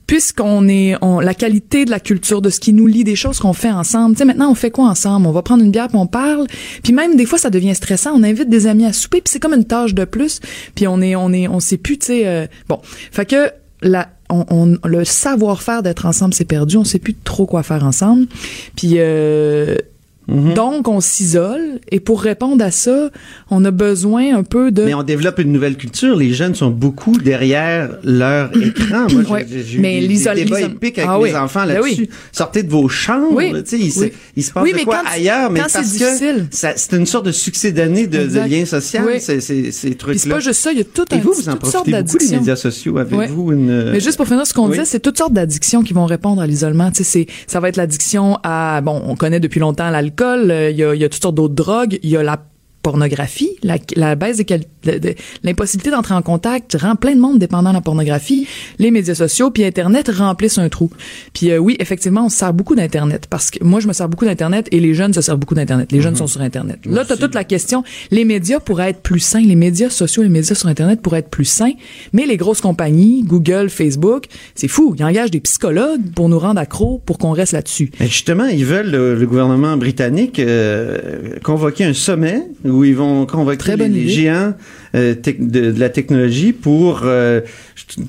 [0.07, 3.39] puisqu'on est on, la qualité de la culture de ce qui nous lie des choses
[3.39, 4.15] qu'on fait ensemble.
[4.15, 5.27] Tu sais maintenant on fait quoi ensemble?
[5.27, 6.47] On va prendre une bière puis on parle.
[6.81, 8.12] Puis même des fois ça devient stressant.
[8.13, 10.39] On invite des amis à souper puis c'est comme une tâche de plus.
[10.75, 12.80] Puis on est on est on sait plus tu sais euh, bon.
[12.84, 13.51] Fait que
[13.82, 18.27] la on, le savoir-faire d'être ensemble s'est perdu, on sait plus trop quoi faire ensemble.
[18.75, 19.77] Puis euh,
[20.27, 20.53] Mhm.
[20.53, 21.79] Donc, on s'isole.
[21.91, 23.09] Et pour répondre à ça,
[23.49, 24.83] on a besoin un peu de...
[24.83, 26.15] Mais on développe une nouvelle culture.
[26.17, 29.07] Les jeunes sont beaucoup derrière leur écran.
[29.27, 32.09] Moi, j'ai mais des débats épiques avec ah, mes enfants ben là-dessus.
[32.31, 33.35] Sortez de vos chambres.
[33.35, 33.53] Oui.
[33.71, 37.31] Il, se, il se passe de quoi ailleurs, mais parce que c'est une sorte de
[37.31, 40.21] succès d'année de, de lien social, ces, ces, ces trucs-là.
[40.21, 40.71] c'est pas juste ça.
[40.71, 42.97] Il y a tout Et vous, vous en profitez beaucoup des médias sociaux.
[42.97, 43.91] Avez-vous une...
[43.91, 46.47] Mais juste pour finir ce qu'on disait, c'est toutes sortes d'addictions qui vont répondre à
[46.47, 46.91] l'isolement.
[46.91, 48.81] Tu sais, ça va être l'addiction à...
[48.81, 51.53] Bon, on connaît depuis longtemps l'alcool euh, il y a, y a toutes sortes d'autres
[51.56, 52.38] drogues, il y a la
[52.81, 57.75] pornographie, la, la baisse de, l'impossibilité d'entrer en contact rend plein de monde dépendant de
[57.75, 58.47] la pornographie.
[58.79, 60.89] Les médias sociaux puis Internet remplissent un trou.
[61.33, 64.07] Puis euh, oui, effectivement, on se sert beaucoup d'Internet parce que moi, je me sers
[64.07, 65.91] beaucoup d'Internet et les jeunes se servent beaucoup d'Internet.
[65.91, 66.19] Les jeunes mhm.
[66.19, 66.79] sont sur Internet.
[66.85, 67.83] Là, tu as toute la question.
[68.11, 69.41] Les médias pourraient être plus sains.
[69.41, 71.73] Les médias sociaux, les médias sur Internet pourraient être plus sains.
[72.13, 74.95] Mais les grosses compagnies, Google, Facebook, c'est fou.
[74.97, 77.91] Ils engagent des psychologues pour nous rendre accros pour qu'on reste là-dessus.
[77.99, 83.87] Justement, ils veulent, le, gouvernement britannique, euh, convoquer un sommet où ils vont convoquer les,
[83.87, 84.53] les géants
[84.95, 87.41] euh, de, de, la technologie pour euh,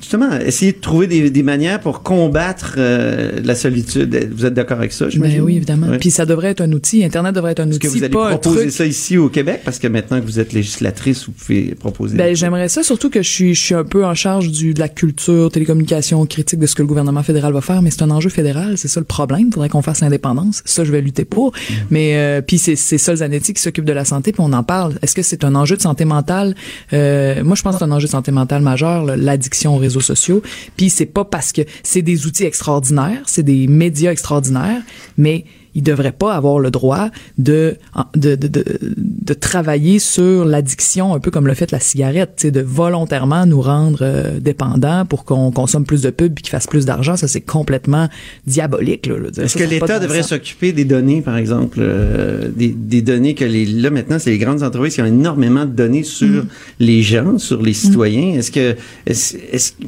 [0.01, 4.29] justement essayer de trouver des, des manières pour combattre euh, la solitude.
[4.33, 5.38] Vous êtes d'accord avec ça, j'imagine?
[5.38, 5.88] Ben oui, évidemment.
[5.99, 7.05] Puis ça devrait être un outil.
[7.05, 7.87] Internet devrait être un outil.
[7.87, 9.62] Est-ce que vous allez proposer ça ici au Québec?
[9.64, 12.17] Parce que maintenant que vous êtes législatrice, vous pouvez proposer.
[12.17, 14.81] Ben, j'aimerais ça, surtout que je suis, je suis un peu en charge du, de
[14.81, 18.11] la culture, télécommunication, critique de ce que le gouvernement fédéral va faire, mais c'est un
[18.11, 18.79] enjeu fédéral.
[18.79, 19.47] C'est ça le problème.
[19.49, 20.62] Il faudrait qu'on fasse l'indépendance.
[20.64, 21.49] Ça, je vais lutter pour.
[21.53, 21.75] Mm.
[21.91, 24.62] Mais, euh, puis c'est, c'est ça, Zanetti, qui s'occupe de la santé, puis on en
[24.62, 24.99] parle.
[25.03, 26.55] Est-ce que c'est un enjeu de santé mentale?
[26.92, 30.00] Euh, moi, je pense que c'est un enjeu de santé mentale majeur, l'addiction aux réseaux
[30.00, 30.42] sociaux.
[30.76, 34.83] Puis c'est pas parce que c'est des outils extraordinaires, c'est des médias extraordinaires,
[35.16, 35.44] mais
[35.79, 37.77] il devrait pas avoir le droit de
[38.17, 42.51] de, de, de, de travailler sur l'addiction un peu comme le fait la cigarette, c'est
[42.51, 46.67] de volontairement nous rendre euh, dépendants pour qu'on consomme plus de pubs et qu'il fasse
[46.67, 48.09] plus d'argent, ça c'est complètement
[48.47, 49.09] diabolique.
[49.09, 53.64] Est-ce que l'État devrait s'occuper des données, par exemple, euh, des, des, données que les
[53.64, 56.49] là maintenant c'est les grandes entreprises qui ont énormément de données sur mm.
[56.81, 58.37] les gens, sur les citoyens.
[58.37, 58.75] Est-ce que
[59.07, 59.37] est-ce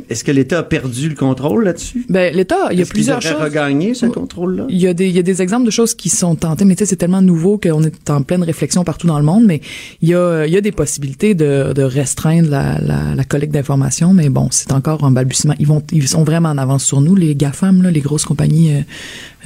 [0.08, 2.06] est-ce que l'État a perdu le contrôle là-dessus?
[2.08, 3.40] Ben l'État, il y a plusieurs choses.
[3.40, 4.66] regagner ce contrôle-là.
[4.68, 6.74] Il y a des il y a des exemples de choses qui sont tentées, mais
[6.74, 9.60] tu sais, c'est tellement nouveau qu'on est en pleine réflexion partout dans le monde, mais
[10.02, 13.52] il y a, il y a des possibilités de, de restreindre la, la, la collecte
[13.52, 15.54] d'informations, mais bon, c'est encore un balbutiement.
[15.58, 18.72] Ils vont, ils sont vraiment en avance sur nous, les GAFAM, là, les grosses compagnies
[18.72, 18.80] euh,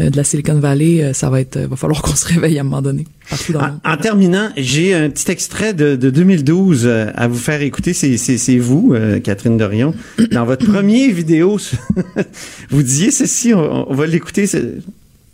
[0.00, 2.62] euh, de la Silicon Valley, euh, ça va être, va falloir qu'on se réveille à
[2.62, 3.06] un moment donné.
[3.28, 3.80] Partout dans en, le monde.
[3.84, 7.92] en terminant, j'ai un petit extrait de, de 2012 à vous faire écouter.
[7.92, 9.94] C'est, c'est, c'est vous, Catherine Dorion,
[10.30, 11.58] dans votre premier vidéo.
[12.70, 14.46] vous disiez ceci, on, on va l'écouter.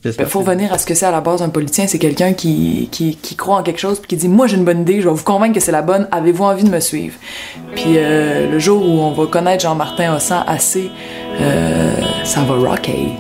[0.05, 2.89] Il faut revenir à ce que c'est à la base un politicien, c'est quelqu'un qui,
[2.91, 5.09] qui, qui, croit en quelque chose puis qui dit moi j'ai une bonne idée, je
[5.09, 7.17] vais vous convaincre que c'est la bonne, avez-vous envie de me suivre?
[7.75, 10.91] Puis euh, le jour où on va connaître Jean-Martin Hossan assez,
[11.41, 13.11] euh, ça va rocker.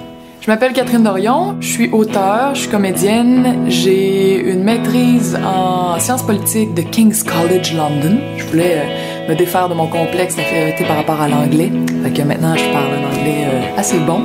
[0.40, 6.22] Je m'appelle Catherine Dorion, je suis auteure, je suis comédienne, j'ai une maîtrise en sciences
[6.22, 8.18] politiques de King's College London.
[8.38, 11.70] Je voulais euh, me défaire de mon complexe d'infériorité par rapport à l'anglais,
[12.02, 14.22] fait que maintenant je parle un anglais euh, assez bon.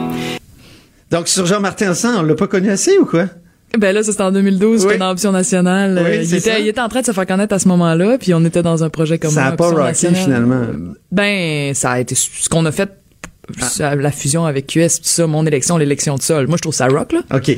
[1.11, 3.25] Donc, sur Jean-Martin Hassan, on l'a pas connu assez ou quoi?
[3.77, 6.01] Ben là, c'était en 2012, c'était dans Option Nationale.
[6.03, 8.33] Oui, il, était, il, était, en train de se faire connaître à ce moment-là, puis
[8.33, 10.61] on était dans un projet comme Ça a pas rocké, finalement.
[11.11, 12.89] Ben, ça a été ce qu'on a fait
[13.79, 13.95] ah.
[13.95, 16.47] la fusion avec QS, tout ça, mon élection, l'élection de sol.
[16.47, 17.21] Moi, je trouve ça rock, là.
[17.33, 17.57] OK.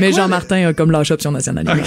[0.00, 1.66] Mais Jean-Martin a comme lâché option nationale.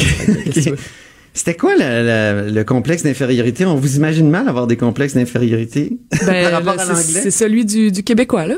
[1.33, 3.65] C'était quoi le, complexe d'infériorité?
[3.65, 7.03] On vous imagine mal avoir des complexes d'infériorité ben, par rapport à l'anglais?
[7.03, 8.55] C'est celui du, Québécois, là.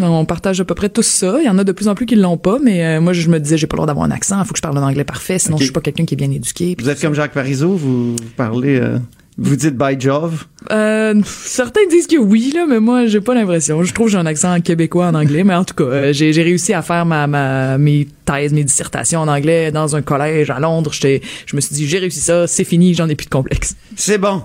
[0.00, 1.38] On partage à peu près tous ça.
[1.40, 3.28] Il y en a de plus en plus qui l'ont pas, mais euh, moi, je
[3.28, 4.40] me disais, j'ai pas le droit d'avoir un accent.
[4.40, 6.16] Il faut que je parle un anglais parfait, sinon je suis pas quelqu'un qui est
[6.16, 6.76] bien éduqué.
[6.78, 8.78] Vous êtes comme Jacques Parizeau, vous parlez...
[8.80, 8.98] Euh,
[9.40, 10.46] vous dites by Jove?
[10.72, 13.84] Euh, certains disent que oui, là, mais moi, j'ai pas l'impression.
[13.84, 16.32] Je trouve que j'ai un accent québécois en anglais, mais en tout cas, euh, j'ai,
[16.42, 20.58] réussi à faire ma, ma, mes thèses, mes dissertations en anglais dans un collège à
[20.58, 20.90] Londres.
[20.92, 23.76] Je me suis dit, j'ai réussi ça, c'est fini, j'en ai plus de complexe.
[23.94, 24.42] C'est bon.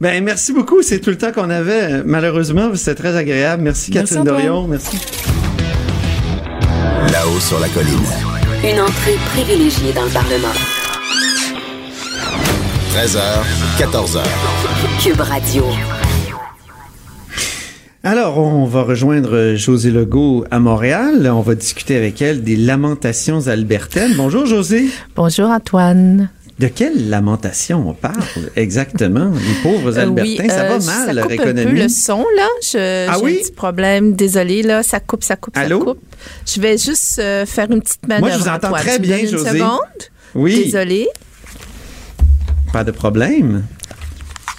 [0.00, 0.82] Ben, merci beaucoup.
[0.82, 2.02] C'est tout le temps qu'on avait.
[2.04, 3.62] Malheureusement, c'était très agréable.
[3.62, 4.66] Merci, Catherine Dorion.
[4.66, 4.98] Merci.
[7.12, 7.98] Là-haut sur la colline.
[8.64, 10.48] Une entrée privilégiée dans le Parlement.
[12.94, 13.18] 13h,
[13.78, 14.22] 14h.
[15.02, 15.64] Cube Radio.
[18.02, 21.30] Alors, on va rejoindre José Legault à Montréal.
[21.32, 24.14] On va discuter avec elle des lamentations albertaines.
[24.16, 24.90] Bonjour, José.
[25.16, 26.28] Bonjour, Antoine.
[26.58, 28.22] De quelle lamentation on parle
[28.54, 29.30] exactement?
[29.30, 31.60] Les pauvres euh, Albertains, ça va euh, mal leur économie.
[31.62, 32.48] Un peu le son là.
[32.62, 33.38] Je, ah oui?
[33.38, 34.14] un petit problème.
[34.14, 35.80] Désolé là, ça coupe, ça coupe, Allô?
[35.80, 36.02] ça coupe.
[36.46, 38.28] Je vais juste euh, faire une petite manœuvre.
[38.28, 39.50] Moi, je vous entends très bien, José.
[39.50, 39.78] Une seconde?
[40.36, 40.64] Oui.
[40.64, 41.08] Désolé.
[42.72, 43.64] Pas de problème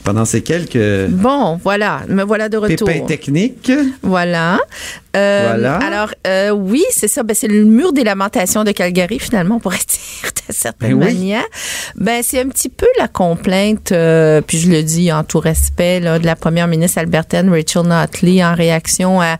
[0.05, 1.09] pendant ces quelques...
[1.09, 2.87] Bon, voilà, me voilà de retour.
[2.87, 3.71] Pépins techniques.
[4.03, 4.59] Voilà.
[5.15, 5.77] Euh, voilà.
[5.77, 7.23] Alors, euh, oui, c'est ça.
[7.23, 11.05] Ben, c'est le mur des lamentations de Calgary, finalement, on pourrait dire de certaine ben
[11.05, 11.45] manière.
[11.95, 15.99] Ben, c'est un petit peu la complainte, euh, puis je le dis en tout respect,
[15.99, 19.37] là, de la première ministre albertaine, Rachel Notley, en réaction à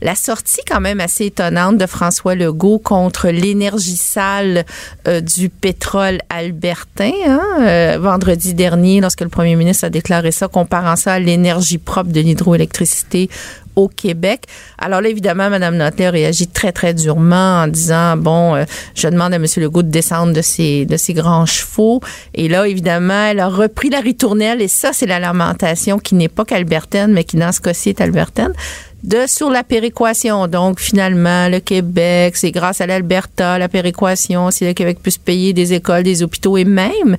[0.00, 4.64] la sortie quand même assez étonnante de François Legault contre l'énergie sale
[5.08, 10.48] euh, du pétrole albertain, hein, euh, vendredi dernier, lorsque le premier ministre a déclaré ça,
[10.48, 13.28] comparant ça à l'énergie propre de l'hydroélectricité
[13.76, 14.44] au Québec.
[14.78, 18.64] Alors là, évidemment, Mme Notley réagit très, très durement en disant, bon, euh,
[18.94, 19.44] je demande à M.
[19.58, 22.00] Legault de descendre de ses, de ses grands chevaux.
[22.34, 26.28] Et là, évidemment, elle a repris la ritournelle et ça, c'est la lamentation qui n'est
[26.28, 28.52] pas qu'albertaine, mais qui, dans ce cas-ci, est albertaine
[29.02, 30.48] de sur la péréquation.
[30.48, 35.18] Donc, finalement, le Québec, c'est grâce à l'Alberta, la péréquation, si le Québec peut se
[35.18, 37.16] payer des écoles, des hôpitaux et même,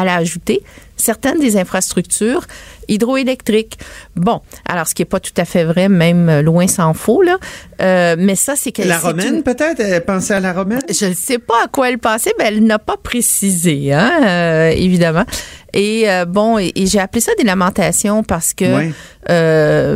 [0.00, 0.62] elle a ajouté,
[0.96, 2.46] certaines des infrastructures
[2.88, 3.78] hydroélectriques.
[4.14, 7.22] Bon, alors ce qui est pas tout à fait vrai, même euh, loin s'en faut
[7.22, 7.36] là.
[7.80, 9.80] Euh, mais ça, c'est que la romaine peut-être?
[9.80, 10.80] Elle pensait à la romaine?
[10.88, 14.68] Je ne sais pas à quoi elle pensait, mais elle n'a pas précisé, hein, euh,
[14.70, 15.24] évidemment.
[15.74, 18.90] Et bon, et, j'ai appelé ça des lamentations parce que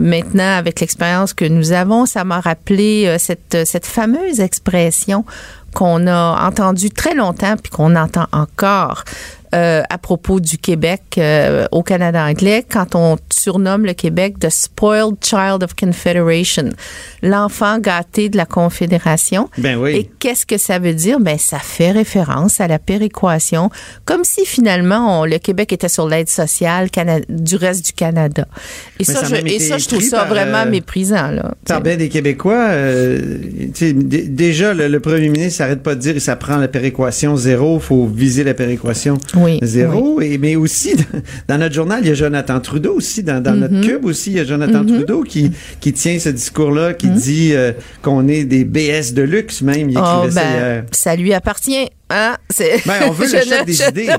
[0.00, 5.24] maintenant, avec l'expérience que nous avons, ça m'a rappelé cette cette fameuse expression
[5.72, 9.04] qu'on a entendue très longtemps puis qu'on entend encore
[9.52, 14.48] euh, à propos du Québec euh, au Canada anglais quand on surnomme le Québec the
[14.48, 16.70] spoiled child of Confederation,
[17.22, 19.48] l'enfant gâté de la Confédération.
[19.58, 19.96] Ben oui.
[19.96, 21.18] Et qu'est-ce que ça veut dire?
[21.18, 23.70] Ben ça fait référence à la péréquation,
[24.04, 26.88] comme si finalement le Québec était sur l'aide sociale
[27.28, 28.46] du reste du Canada.
[29.00, 31.54] Et ça, je, et ça, je trouve ça vraiment euh, méprisant là.
[31.66, 32.68] Par bien des Québécois,
[33.80, 38.44] déjà le, premier ministre n'arrête pas de dire ça prend la péréquation zéro, faut viser
[38.44, 39.18] la péréquation
[39.62, 40.20] zéro.
[40.20, 40.94] Et, mais aussi,
[41.48, 43.80] dans, notre journal, il y a Jonathan Trudeau aussi, dans, notre mm-hmm.
[43.86, 44.96] cube aussi, il y a Jonathan mm-hmm.
[44.96, 47.22] Trudeau qui, qui tient ce discours-là, qui mm-hmm.
[47.22, 47.72] dit euh,
[48.02, 49.90] qu'on est des BS de luxe même.
[49.90, 51.88] Il oh, ben, ça lui appartient.
[52.10, 52.36] Hein?
[52.58, 54.10] Ben, on veut le choc des idées.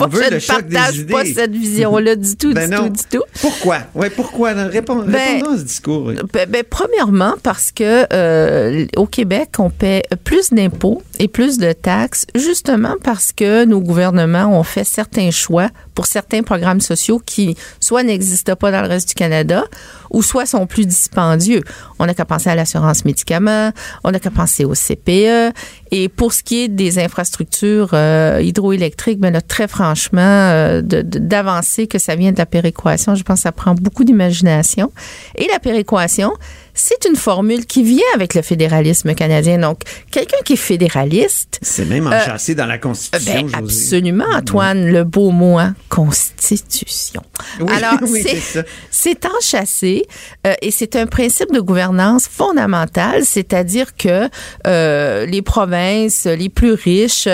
[0.00, 1.12] on veut le choc des idées.
[1.12, 3.22] pas cette vision-là du tout, ben du tout, du tout.
[3.40, 3.78] Pourquoi?
[3.94, 4.52] Ouais, pourquoi?
[4.52, 6.12] Réponds, ben, répondons à ce discours.
[6.32, 11.72] Ben, ben, premièrement, parce que euh, au Québec, on paie plus d'impôts et plus de
[11.72, 17.56] taxes, justement parce que nos gouvernements ont fait certains choix pour certains programmes sociaux qui
[17.80, 19.64] soit n'existent pas dans le reste du Canada
[20.10, 21.62] ou soit sont plus dispendieux.
[21.98, 23.72] On n'a qu'à penser à l'assurance médicaments,
[24.04, 25.52] on n'a qu'à penser au CPE.
[25.90, 31.86] Et pour ce qui est des infrastructures euh, hydroélectriques, ben là, très franchement, euh, d'avancer
[31.86, 34.92] que ça vient de la péréquation, je pense que ça prend beaucoup d'imagination.
[35.34, 36.32] Et la péréquation,
[36.76, 39.58] c'est une formule qui vient avec le fédéralisme canadien.
[39.58, 41.58] Donc, quelqu'un qui est fédéraliste.
[41.62, 43.46] C'est même enchâssé dans la Constitution.
[43.46, 47.22] Ben, absolument, Antoine, le beau mot, hein, Constitution.
[47.68, 47.98] Alors,
[48.90, 50.06] c'est enchâssé
[50.46, 54.28] euh, et c'est un principe de gouvernance fondamental, c'est-à-dire que
[54.66, 57.28] euh, les provinces les plus riches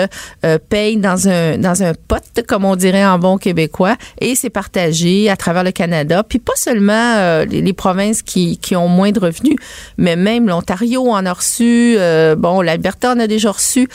[0.45, 4.49] euh, payent dans un, dans un pot, comme on dirait en bon québécois, et c'est
[4.49, 6.23] partagé à travers le Canada.
[6.23, 9.32] Puis pas seulement les, les, provinces qui, qui ont moins de revenus,
[9.97, 13.87] mais même l'Ontario en a reçu, euh, bon, l'Alberta en a déjà reçu.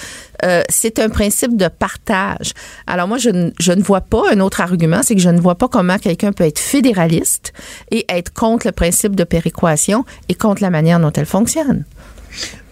[0.44, 2.52] Euh, c'est un principe de partage.
[2.86, 5.68] Alors moi, je, ne vois pas un autre argument, c'est que je ne vois pas
[5.68, 7.52] comment quelqu'un peut être fédéraliste
[7.90, 11.84] et être contre le principe de péréquation et contre la manière dont elle fonctionne.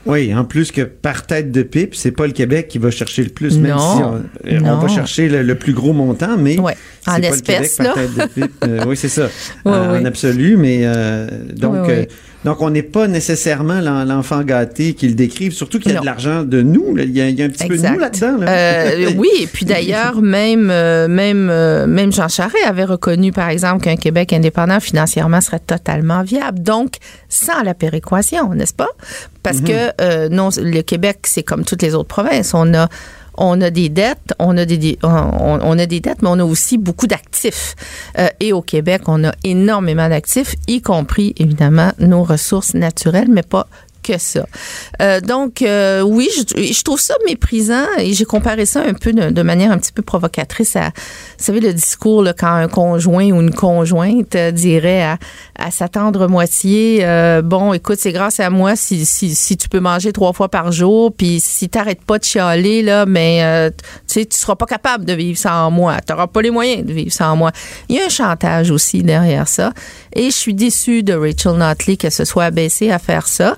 [0.04, 3.24] Oui, en plus que par tête de pipe, c'est pas le Québec qui va chercher
[3.24, 6.76] le plus, même si on, va chercher le, plus gros montant, mais ouais.
[7.08, 7.92] en espèces, là.
[7.94, 8.64] Tête de pipe.
[8.64, 9.28] Euh, oui, c'est ça,
[9.64, 10.86] en absolu, mais
[11.56, 11.90] donc
[12.46, 16.44] donc, on n'est pas nécessairement l'enfant gâté qu'ils décrivent, surtout qu'il y a de l'argent
[16.44, 16.96] de nous.
[16.96, 18.36] Il, y a, un petit peu de nous là-dedans.
[18.42, 23.48] Euh, oui, et puis d'ailleurs, même, euh, même, euh, même Jean Charest avait reconnu, par
[23.48, 26.60] exemple, qu'un Québec indépendant financièrement serait totalement viable.
[26.60, 28.90] Donc, sans la péréquation, n'est-ce pas?
[29.42, 29.96] Parce mm-hmm.
[29.96, 32.54] que non, le Québec, c'est comme toutes les autres provinces.
[32.54, 32.88] On a
[33.36, 36.78] on a des dettes, on a des, on, a des dettes, mais on a aussi
[36.78, 37.74] beaucoup d'actifs.
[38.18, 43.42] Euh, et au Québec, on a énormément d'actifs, y compris évidemment nos ressources naturelles, mais
[43.42, 43.66] pas
[44.06, 44.46] que ça.
[45.02, 49.42] Euh, donc, euh, oui, je, trouve ça méprisant et j'ai comparé ça un peu de,
[49.42, 53.52] manière un petit peu provocatrice à, vous savez, le discours quand un conjoint ou une
[53.52, 55.18] conjointe dirait à,
[55.58, 59.68] à sa tendre moitié, euh, bon, écoute, c'est grâce à moi si, si, si, tu
[59.68, 63.84] peux manger trois fois par jour, puis si t'arrêtes pas de chialer, là, mais tu
[64.06, 65.96] sais, tu seras pas capable de vivre sans moi.
[66.06, 67.50] Tu n'auras pas les moyens de vivre sans moi.
[67.88, 69.72] Il y a un chantage aussi derrière ça.
[70.14, 73.56] Et je suis déçue de Rachel Notley que ce soit abaissé à faire ça.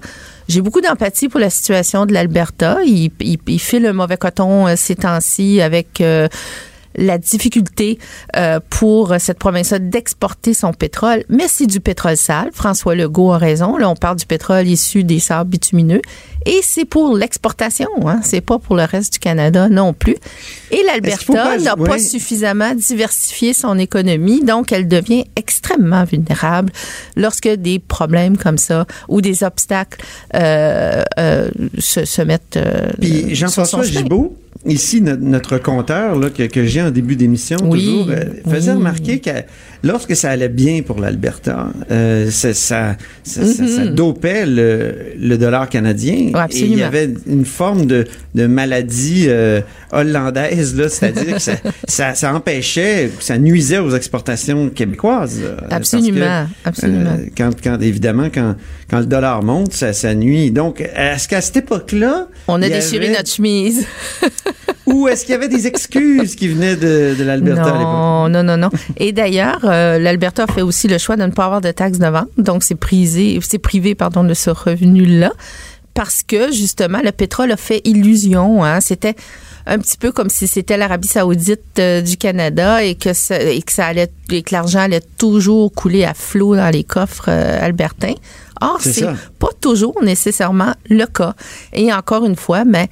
[0.48, 2.78] J'ai beaucoup d'empathie pour la situation de l'Alberta.
[2.84, 6.26] Il, il, il, fait le mauvais coton euh, ces temps-ci avec euh,
[6.98, 7.98] la difficulté
[8.36, 12.50] euh, pour cette province-là d'exporter son pétrole, mais c'est du pétrole sale.
[12.52, 13.76] François Legault a raison.
[13.76, 16.02] Là, on parle du pétrole issu des sables bitumineux.
[16.46, 18.20] Et c'est pour l'exportation, hein?
[18.22, 20.16] c'est pas pour le reste du Canada non plus.
[20.70, 26.72] Et l'Alberta n'a pas suffisamment diversifié son économie, donc elle devient extrêmement vulnérable
[27.16, 30.00] lorsque des problèmes comme ça ou des obstacles
[30.34, 32.58] euh, euh, se, se, mettent.
[33.00, 34.36] Puis Jean-François Gibault,
[34.68, 39.30] Ici, notre, compteur là, que, j'ai en début d'émission toujours euh, faisait remarquer que
[39.82, 43.94] lorsque ça allait bien pour l'Alberta, euh, ça, ça, ça, mm-hmm.
[43.94, 46.32] dopait le, dollar canadien.
[46.50, 49.60] et il y avait une forme de, de maladie euh,
[49.92, 51.40] hollandaise, là, c'est-à-dire que
[51.86, 55.42] ça, ça, empêchait, ça nuisait aux exportations québécoises.
[55.70, 57.18] absolument, absolument.
[57.36, 58.56] quand, quand, évidemment, quand,
[58.90, 60.50] quand le dollar monte, ça, ça nuit.
[60.50, 62.28] Donc, est-ce qu'à cette époque-là...
[62.48, 63.86] On a déchiré notre chemise.
[64.86, 67.84] Ou est-ce qu'il y avait des excuses qui venaient de, de l'Alberta à l'époque?
[67.84, 68.70] Non, non, non, non.
[68.96, 72.06] Et d'ailleurs, euh, l'Alberta fait aussi le choix de ne pas avoir de taxes de
[72.06, 72.28] vente.
[72.36, 75.32] Donc, c'est privé, c'est privé, pardon, de ce revenu-là.
[75.94, 78.64] Parce que, justement, le pétrole a fait illusion.
[78.64, 78.80] Hein.
[78.80, 79.16] C'était
[79.66, 83.60] un petit peu comme si c'était l'Arabie Saoudite euh, du Canada et que ça, et
[83.62, 87.64] que ça allait et que l'argent allait toujours couler à flot dans les coffres euh,
[87.64, 88.14] albertains.
[88.60, 89.06] Or, c'est
[89.38, 91.34] pas toujours nécessairement le cas.
[91.72, 92.88] Et encore une fois, mais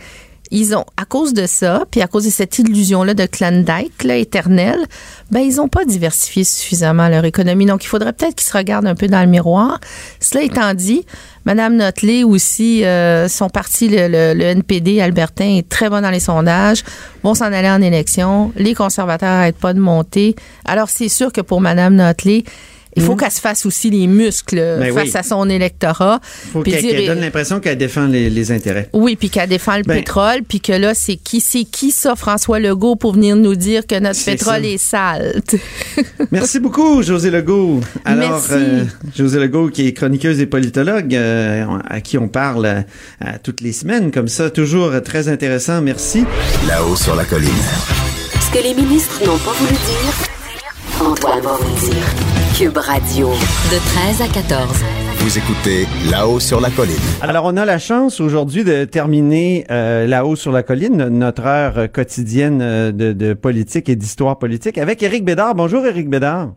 [0.51, 4.17] ils ont, à cause de ça, puis à cause de cette illusion-là de Klondike, là,
[4.17, 4.85] éternelle,
[5.31, 7.67] ben, ils n'ont pas diversifié suffisamment leur économie.
[7.67, 9.81] Donc, il faudrait peut-être qu'ils se regardent un peu dans le miroir.
[10.21, 11.05] Cela étant dit,
[11.45, 16.21] Madame Notley aussi, euh, son parti, le, le, NPD albertain, est très bon dans les
[16.21, 16.83] sondages,
[17.23, 18.53] vont s'en aller en élection.
[18.57, 20.37] Les conservateurs n'arrêtent pas de monter.
[20.65, 22.45] Alors, c'est sûr que pour Madame Notley,
[22.97, 23.19] il faut mhm.
[23.19, 26.21] qu'elle se fasse aussi les muscles ben face à son électorat.
[26.47, 28.89] Il faut qu'elle donne l'impression qu'elle défend les, intérêts.
[28.93, 32.17] Oui, puis qu'elle défend le ben pétrole, puis que là, c'est qui, c'est qui ça,
[32.17, 35.43] François Legault, pour venir nous dire que notre pétrole est sale?
[36.31, 37.81] Merci beaucoup, José Legault.
[38.05, 43.27] Alors, euh, José Legault, qui est chroniqueuse et politologue, euh, à qui on parle euh,
[43.43, 45.83] toutes les semaines, comme ça, toujours très intéressant.
[45.83, 46.25] Merci.
[46.67, 47.51] Là-haut sur la colline.
[48.41, 52.36] Ce que les ministres n'ont pas voulu dire, Antoine va vous dire.
[52.59, 53.79] Cube Radio, de
[54.16, 54.83] 13 à 14.
[55.19, 56.95] Vous écoutez là-haut sur la colline.
[57.21, 61.92] Alors, on a la chance aujourd'hui de terminer euh, là-haut sur la colline, notre heure
[61.92, 65.55] quotidienne euh, de, de politique et d'histoire politique, avec Éric Bédard.
[65.55, 66.55] Bonjour, Éric Bédard.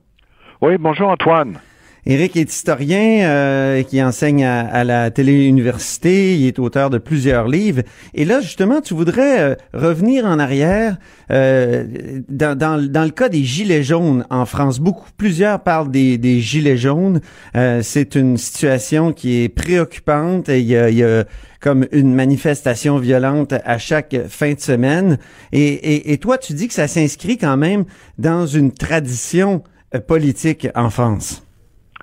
[0.61, 1.59] Oui, bonjour, Antoine.
[2.05, 6.35] Éric est historien euh, qui enseigne à, la télé-université.
[6.35, 7.81] Il est auteur de plusieurs livres.
[8.13, 10.97] Et là, justement, tu voudrais euh, revenir en arrière
[11.31, 11.85] euh,
[12.29, 14.79] dans, dans, dans, le cas des gilets jaunes en France.
[14.79, 17.21] Beaucoup, plusieurs parlent des, des gilets jaunes.
[17.55, 20.47] Euh, c'est une situation qui est préoccupante.
[20.47, 21.25] Il y a, il y a
[21.59, 25.17] comme une manifestation violente à chaque fin de semaine.
[25.51, 27.83] Et, et, et toi, tu dis que ça s'inscrit quand même
[28.17, 29.63] dans une tradition
[30.07, 31.43] politique en France.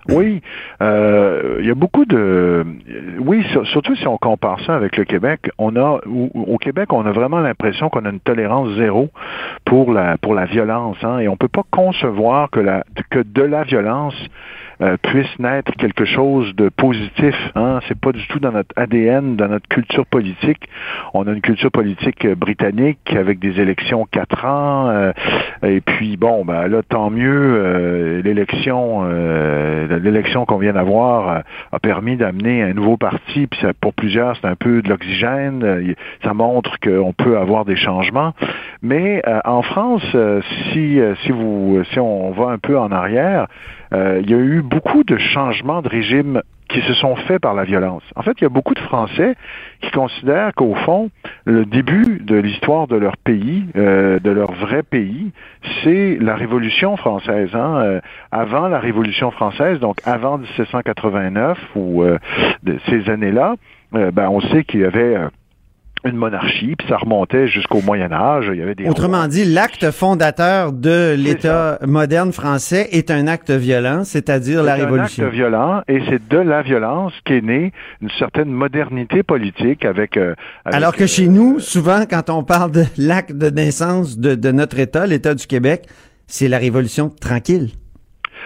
[0.09, 0.43] Oui,
[0.83, 2.65] euh, il y a beaucoup de...
[3.19, 7.13] Oui, surtout si on compare ça avec le Québec, on a au Québec, on a
[7.13, 9.11] vraiment l'impression qu'on a une tolérance zéro
[9.65, 13.43] pour la pour la violence, hein, et on peut pas concevoir que la que de
[13.43, 14.15] la violence
[14.83, 17.35] euh, puisse naître quelque chose de positif.
[17.55, 17.81] Hein?
[17.89, 20.69] C'est pas du tout dans notre ADN, dans notre culture politique.
[21.15, 24.91] On a une culture politique euh, britannique avec des élections quatre ans.
[24.91, 25.13] Euh,
[25.63, 28.21] et puis bon, ben là, tant mieux.
[28.23, 29.05] l'élection,
[29.89, 33.47] l'élection qu'on vient d'avoir a permis d'amener un nouveau parti.
[33.47, 35.95] Puis pour plusieurs, c'est un peu de l'oxygène.
[36.23, 38.35] ça montre qu'on peut avoir des changements.
[38.83, 40.05] Mais en France,
[40.73, 43.47] si si vous si on va un peu en arrière,
[43.93, 47.55] euh, il y a eu beaucoup de changements de régime qui se sont faits par
[47.55, 48.03] la violence.
[48.17, 49.37] En fait, il y a beaucoup de Français
[49.83, 51.11] qui considèrent qu'au fond,
[51.45, 55.31] le début de l'histoire de leur pays, euh, de leur vrai pays,
[55.85, 57.51] c'est la Révolution française.
[57.55, 57.77] Hein?
[57.77, 58.01] Euh,
[58.33, 62.05] avant la Révolution française, donc avant 1789 ou
[62.63, 63.55] de ces années-là,
[63.93, 65.17] ben, on sait qu'il y avait
[66.07, 68.47] une monarchie, puis ça remontait jusqu'au Moyen Âge.
[68.53, 73.51] Il y avait des Autrement dit, l'acte fondateur de l'État moderne français est un acte
[73.51, 75.09] violent, c'est-à-dire la Révolution.
[75.17, 79.85] C'est un acte violent, et c'est de la violence qu'est née une certaine modernité politique
[79.85, 80.17] avec...
[80.17, 80.35] Euh,
[80.65, 84.79] Alors que chez nous, souvent, quand on parle de l'acte de naissance de, de notre
[84.79, 85.87] État, l'État du Québec,
[86.27, 87.71] c'est la Révolution tranquille.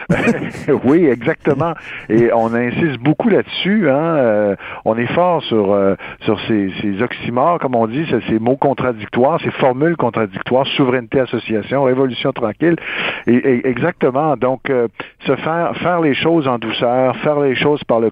[0.85, 1.75] oui, exactement.
[2.09, 3.89] Et on insiste beaucoup là-dessus.
[3.91, 4.17] Hein.
[4.17, 8.57] Euh, on est fort sur euh, sur ces, ces oxymores, comme on dit, ces mots
[8.57, 12.77] contradictoires, ces formules contradictoires, souveraineté, association, révolution tranquille.
[13.27, 14.37] Et, exactement.
[14.37, 14.89] Donc, euh,
[15.27, 18.11] se faire faire les choses en douceur, faire les choses par le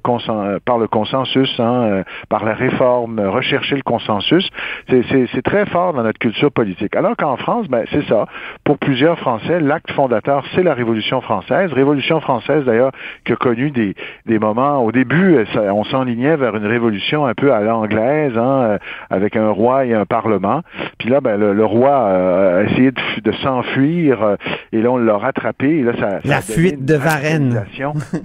[0.64, 4.48] par le consensus, hein, par la réforme, rechercher le consensus,
[4.88, 6.96] c'est très fort dans notre culture politique.
[6.96, 8.26] Alors qu'en France, ben c'est ça.
[8.64, 12.90] Pour plusieurs Français, l'acte fondateur, c'est la Révolution française Révolution française, d'ailleurs,
[13.24, 13.94] qui a connu des,
[14.26, 18.62] des moments, au début, euh, on s'enlignait vers une révolution un peu à l'anglaise, hein,
[18.62, 18.78] euh,
[19.10, 20.62] avec un roi et un parlement.
[20.98, 24.36] Puis là, ben, le, roi euh, a essayé de, s'enfuir,
[24.72, 25.78] et là, on l'a rattrapé.
[25.78, 27.64] Et là, ça, La fuite de Varennes.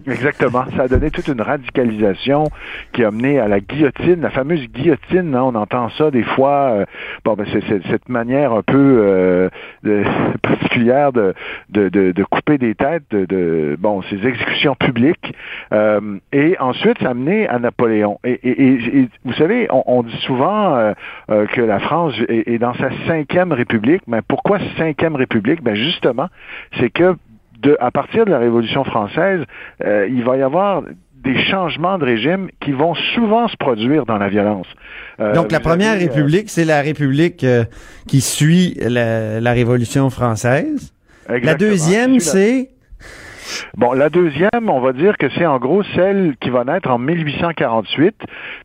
[0.07, 0.65] Exactement.
[0.75, 2.45] Ça a donné toute une radicalisation
[2.93, 5.35] qui a mené à la guillotine, la fameuse guillotine.
[5.35, 6.85] Hein, on entend ça des fois.
[7.23, 9.49] bon, ben, c'est cette manière un peu
[10.41, 11.33] particulière de,
[11.69, 13.42] de, de, couper des têtes, de
[13.79, 15.33] bon ces exécutions publiques.
[15.71, 18.19] Euh, et ensuite, ça a mené à Napoléon.
[18.23, 20.93] Et, vous savez, on, dit souvent euh,
[21.29, 24.03] euh, que la France est, dans sa cinquième République.
[24.07, 25.63] Mais pourquoi cinquième République?
[25.63, 26.27] Ben justement,
[26.79, 27.15] c'est que
[27.59, 29.41] de, à partir de la Révolution française,
[29.81, 30.83] il va y avoir
[31.23, 34.67] des changements de régime qui vont souvent se produire dans la violence.
[35.33, 37.45] Donc la première République, c'est la République
[38.07, 40.91] qui suit la, Révolution française.
[41.29, 42.72] La deuxième, c'est
[43.77, 46.99] Bon, la deuxième, on va dire que c'est en gros celle qui va naître en
[46.99, 48.15] 1848,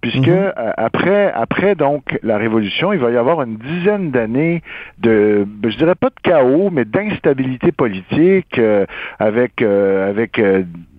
[0.00, 4.62] puisque euh, après, après donc la Révolution, il va y avoir une dizaine d'années
[4.98, 8.86] de, ben, je dirais pas de chaos, mais d'instabilité politique, euh,
[9.18, 10.40] avec euh, avec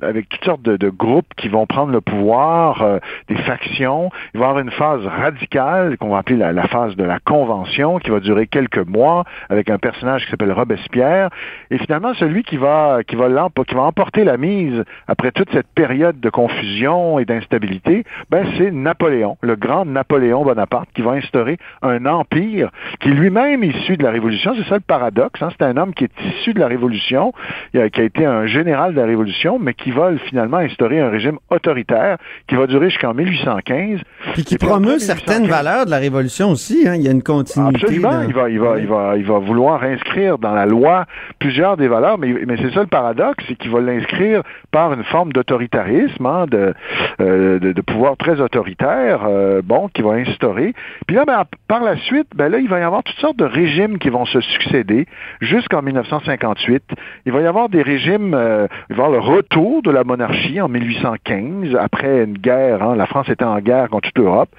[0.02, 4.10] avec toutes sortes de, groupes qui vont prendre le pouvoir, des factions.
[4.34, 7.20] Il va y avoir une phase radicale qu'on va appeler la, la, phase de la
[7.20, 11.30] convention, qui va durer quelques mois, avec un personnage qui s'appelle Robespierre.
[11.70, 13.28] Et finalement, celui qui va qui va
[13.68, 18.72] qui va emporter la mise après toute cette période de confusion et d'instabilité, ben c'est
[18.72, 24.12] Napoléon, le grand Napoléon Bonaparte, qui va instaurer un empire qui lui-même issu de la
[24.12, 24.54] Révolution.
[24.58, 25.42] C'est ça le paradoxe.
[25.42, 25.50] Hein?
[25.52, 27.34] C'est un homme qui est issu de la Révolution,
[27.72, 31.38] qui a été un général de la Révolution, mais qui va finalement instaurer un régime
[31.50, 32.18] autoritaire
[32.48, 34.00] qui va durer jusqu'en 1815.
[34.34, 36.88] Puis qui promeut certaines valeurs de la Révolution aussi.
[36.88, 36.96] Hein?
[36.96, 37.84] Il y a une continuité.
[37.84, 38.22] Absolument.
[38.28, 41.06] Il, va, il, va, il, va, il va vouloir inscrire dans la loi
[41.40, 45.04] plusieurs des valeurs, mais, mais c'est ça le paradoxe, c'est qu'il va l'inscrire par une
[45.04, 46.74] forme d'autoritarisme, hein, de,
[47.22, 50.74] euh, de, de, pouvoir très autoritaire, euh, bon, qui va instaurer.
[51.08, 53.46] Puis là, ben, par la suite, ben là, il va y avoir toutes sortes de
[53.46, 55.08] régimes qui vont se succéder
[55.42, 56.84] jusqu'en 1958.
[57.26, 60.04] Il va y avoir des régimes, euh, il va y avoir le retour de la
[60.04, 64.50] monarchie en 1815, après une guerre, hein, la France était en guerre contre toute l'Europe.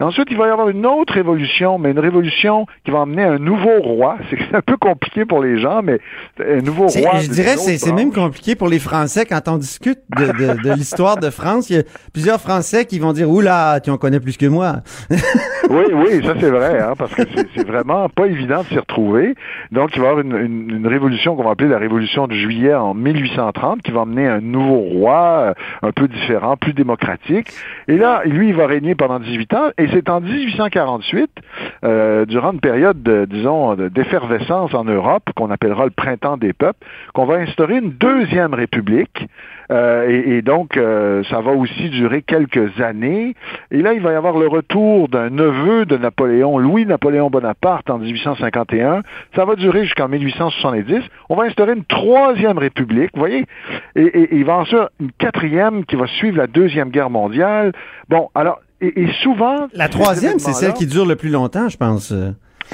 [0.00, 3.38] Ensuite, il va y avoir une autre révolution, mais une révolution qui va emmener un
[3.38, 4.16] nouveau roi.
[4.30, 5.98] C'est un peu compliqué pour les gens, mais
[6.40, 7.18] un nouveau roi.
[7.18, 10.26] Je dirais c'est même compliqué pour les Français quand on discute de,
[10.62, 11.70] de, l'histoire de France.
[11.70, 14.76] Il y a plusieurs Français qui vont dire oula, tu en connais plus que moi.
[15.10, 17.22] oui, oui, ça c'est vrai, hein, parce que
[17.54, 19.34] c'est vraiment pas évident de s'y retrouver.
[19.72, 22.74] Donc il va y avoir une, une, révolution qu'on va appeler la révolution de juillet
[22.74, 27.52] en 1830, qui va emmener un nouveau roi, un peu différent, plus démocratique.
[27.86, 29.70] Et là, lui, il va régner pendant 18 ans.
[29.78, 31.30] Et c'est en 1848,
[32.28, 37.26] durant une période, de, disons, d'effervescence en Europe, qu'on appellera le printemps des peuples, qu'on
[37.26, 39.26] va instaurer une deuxième république.
[39.70, 43.34] Et, donc, ça va aussi durer quelques années.
[43.70, 47.98] Et là, il va y avoir le retour d'un neveu de Napoléon, Louis-Napoléon Bonaparte, en
[47.98, 49.02] 1851.
[49.34, 51.02] Ça va durer jusqu'en 1870.
[51.28, 53.46] On va instaurer une troisième république, vous voyez,
[53.94, 57.72] et, il va en faire une quatrième qui va suivre la deuxième guerre mondiale.
[58.08, 59.68] Bon, alors, et, et souvent...
[59.74, 62.12] La troisième, c'est celle qui dure le plus longtemps, je pense.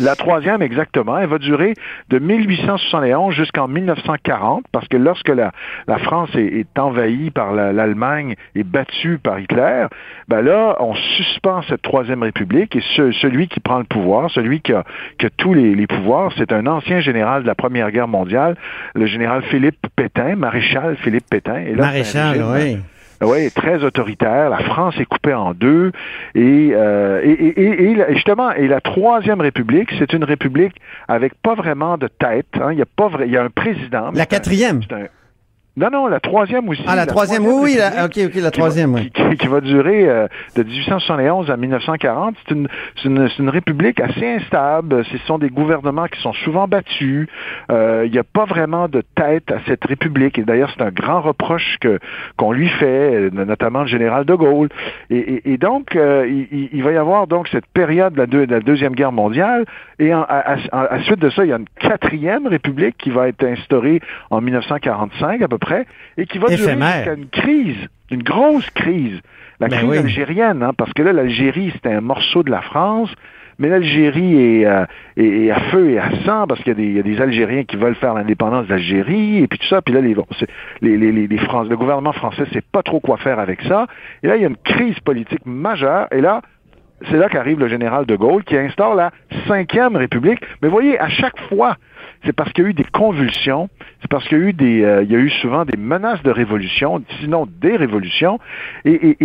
[0.01, 1.75] La troisième, exactement, elle va durer
[2.09, 5.53] de 1871 jusqu'en 1940, parce que lorsque la,
[5.87, 9.87] la France est, envahie par l'Allemagne et battue par Hitler,
[10.27, 14.73] ben là, on suspend cette troisième république et celui qui prend le pouvoir, celui qui
[14.73, 14.85] a,
[15.19, 18.57] qui a tous les, les pouvoirs, c'est un ancien général de la Première Guerre mondiale,
[18.95, 21.59] le général Philippe Pétain, maréchal Philippe Pétain.
[21.59, 22.79] Et là, maréchal, oui
[23.25, 24.51] oui, très autoritaire.
[24.51, 25.93] La France est coupée en deux.
[26.35, 30.75] Et, euh, et, et, et, justement, et la troisième République, c'est une république
[31.09, 32.47] avec pas vraiment de tête.
[32.61, 32.73] Hein.
[32.73, 34.11] Il y a pas vrai, il y a un président.
[34.13, 34.81] La quatrième.
[35.77, 36.85] Non, non, la troisième aussi.
[36.87, 39.11] Ah, la, troisième, oui, oui, ok, ok, la troisième, oui.
[39.11, 42.37] Qui, va durer euh, de 1871 à 1940.
[42.47, 42.69] C'est une,
[43.05, 45.05] une, une, république assez instable.
[45.07, 47.27] Ce sont des gouvernements qui sont souvent battus.
[47.73, 50.39] Euh, il n'y a pas vraiment de tête à cette république.
[50.39, 51.99] Et d'ailleurs, c'est un grand reproche que
[52.37, 54.69] qu'on lui fait, notamment le général de Gaulle.
[55.11, 58.45] Et, et, donc, euh, il, il, va y avoir donc cette période de la, de
[58.45, 59.65] la deuxième guerre mondiale.
[59.99, 63.27] Et à, à, à, suite de ça, il y a une quatrième république qui va
[63.27, 64.01] être instaurée
[64.31, 65.64] en 1945 à peu près
[66.17, 69.21] et qui va durer jusqu'à une crise, une grosse crise.
[69.61, 73.15] La ben crise algérienne, hein, parce que là, l'Algérie, c'était un morceau de la France,
[73.59, 74.85] mais l'Algérie euh,
[75.17, 78.15] est, à feu et à sang parce qu'il y, a des Algériens qui veulent faire
[78.15, 79.81] l'indépendance d'Algérie et puis tout ça.
[79.81, 80.17] Puis là, les,
[80.83, 83.87] les, les, les le gouvernement français sait pas trop quoi faire avec ça.
[84.23, 86.09] Et là, il y a une crise politique majeure.
[86.11, 86.43] Et là,
[87.03, 89.11] c'est là qu'arrive le général de Gaulle qui instaure la
[89.47, 90.41] cinquième République.
[90.63, 91.77] Mais voyez, à chaque fois,
[92.25, 93.69] c'est parce qu'il y a eu des convulsions,
[94.01, 96.23] c'est parce qu'il y a eu des, euh, il y a eu souvent des menaces
[96.23, 98.39] de révolution, sinon des révolutions,
[98.85, 99.17] et,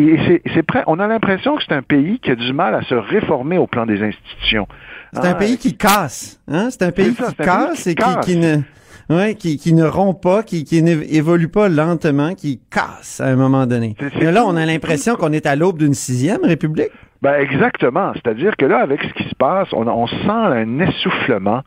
[0.53, 0.83] c'est prêt.
[0.87, 3.67] On a l'impression que c'est un pays qui a du mal à se réformer au
[3.67, 4.67] plan des institutions.
[5.13, 6.69] C'est un ah, pays qui casse, hein?
[6.69, 8.57] C'est un pays qui casse et qui, ne
[9.09, 13.35] Ouais, qui, qui ne rompt pas, qui, qui n'évolue pas lentement, qui casse à un
[13.35, 13.95] moment donné.
[14.19, 16.91] Mais là, on a l'impression qu'on est à l'aube d'une sixième république.
[17.21, 18.13] Ben exactement.
[18.13, 21.61] C'est-à-dire que là, avec ce qui se passe, on, on sent un essoufflement.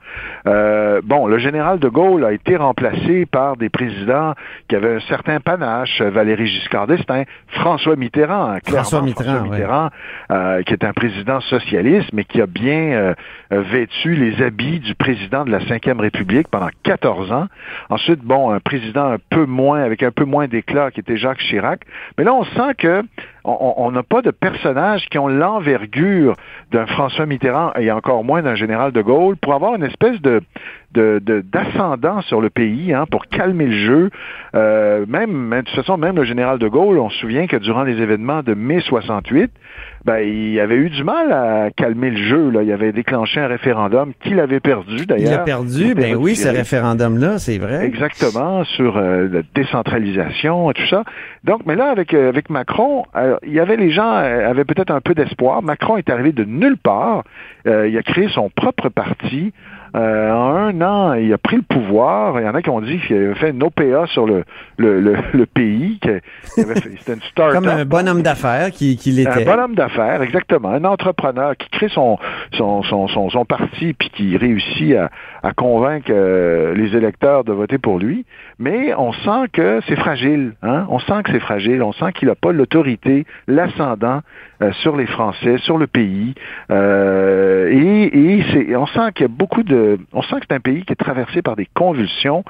[0.46, 4.32] Euh, bon, le général de Gaulle a été remplacé par des présidents
[4.68, 6.00] qui avaient un certain panache.
[6.00, 9.90] Valéry Giscard d'Estaing, François Mitterrand, François Mitterrand, Mitterrand
[10.30, 13.14] euh, qui est un président socialiste, mais qui a bien euh,
[13.50, 17.46] vêtu les habits du président de la Ve République pendant 14 ans.
[17.90, 21.40] Ensuite, bon, un président un peu moins, avec un peu moins d'éclat, qui était Jacques
[21.40, 21.80] Chirac.
[22.16, 23.02] Mais là, on sent que
[23.44, 26.36] on n'a pas de personnages qui ont l'envergure
[26.70, 30.42] d'un François Mitterrand et encore moins d'un général de Gaulle pour avoir une espèce de
[30.94, 34.10] d'ascendant de, sur le pays hein, pour calmer le jeu.
[34.54, 37.82] Euh, même, de toute façon, même le général de Gaulle, on se souvient que durant
[37.82, 39.50] les événements de mai 68,
[40.04, 42.50] ben, il avait eu du mal à calmer le jeu.
[42.50, 42.62] Là.
[42.62, 45.30] Il avait déclenché un référendum qu'il avait perdu d'ailleurs.
[45.30, 47.86] Il a perdu, ben oui, ce référendum-là, c'est vrai.
[47.86, 51.04] Exactement, sur euh, la décentralisation et tout ça.
[51.44, 53.04] Donc, mais là, avec, euh, avec Macron,
[53.44, 55.62] il y avait les gens avaient peut-être un peu d'espoir.
[55.62, 57.24] Macron est arrivé de nulle part.
[57.66, 59.52] il a créé son propre parti.
[59.94, 62.40] Euh, en un an, il a pris le pouvoir.
[62.40, 64.44] Il y en a qui ont dit qu'il avait fait une OPA sur le,
[64.78, 65.98] le, le, pays.
[66.44, 69.42] C'était une start Comme un bonhomme d'affaires qui, qui l'était.
[69.42, 70.70] Un bonhomme d'affaires, exactement.
[70.70, 72.18] Un entrepreneur qui crée son,
[72.52, 75.10] son, son, son, parti puis qui réussit à,
[75.42, 78.24] à convaincre euh, les électeurs de voter pour lui.
[78.58, 80.54] Mais on sent que c'est fragile.
[80.62, 80.86] Hein?
[80.88, 81.82] On sent que c'est fragile.
[81.82, 84.20] On sent qu'il n'a pas l'autorité, l'ascendant
[84.62, 86.34] euh, sur les Français, sur le pays.
[86.70, 89.81] Euh, et, et c'est, on sent qu'il y a beaucoup de,
[90.12, 92.44] on sent que c'est un pays qui est traversé par des convulsions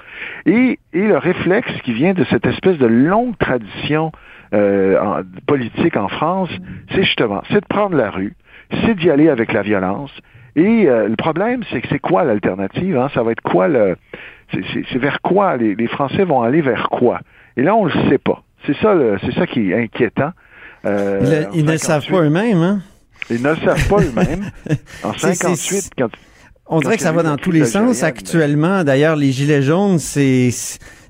[0.47, 4.13] et, et le réflexe qui vient de cette espèce de longue tradition
[4.55, 6.51] euh, en, politique en France,
[6.91, 8.37] c'est justement, c'est de prendre la rue,
[8.85, 10.11] c'est d'y aller avec la violence.
[10.57, 13.09] Et euh, le problème, c'est que c'est quoi l'alternative hein?
[13.15, 13.97] Ça va être quoi le,
[14.53, 17.21] c'est, vers quoi les, les Français vont aller vers quoi?
[17.57, 18.43] Et là, on le sait pas.
[18.67, 20.33] C'est ça, c'est ça qui est inquiétant.
[20.85, 22.81] Euh, ils, ne savent pas eux-mêmes, hein?
[23.31, 24.51] Ils ne savent pas eux-mêmes.
[25.05, 26.11] En 58, quand...
[26.75, 28.83] On dirait que ça va dans tous les sens actuellement.
[28.83, 30.49] D'ailleurs, les gilets jaunes, c'est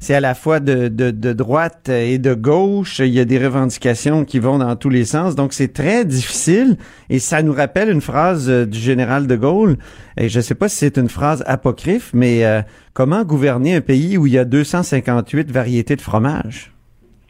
[0.01, 2.99] c'est à la fois de, de, de, droite et de gauche.
[2.99, 5.37] Il y a des revendications qui vont dans tous les sens.
[5.37, 6.77] Donc, c'est très difficile.
[7.09, 9.77] Et ça nous rappelle une phrase euh, du général de Gaulle.
[10.17, 13.81] Et je ne sais pas si c'est une phrase apocryphe, mais euh, comment gouverner un
[13.81, 16.73] pays où il y a 258 variétés de fromage?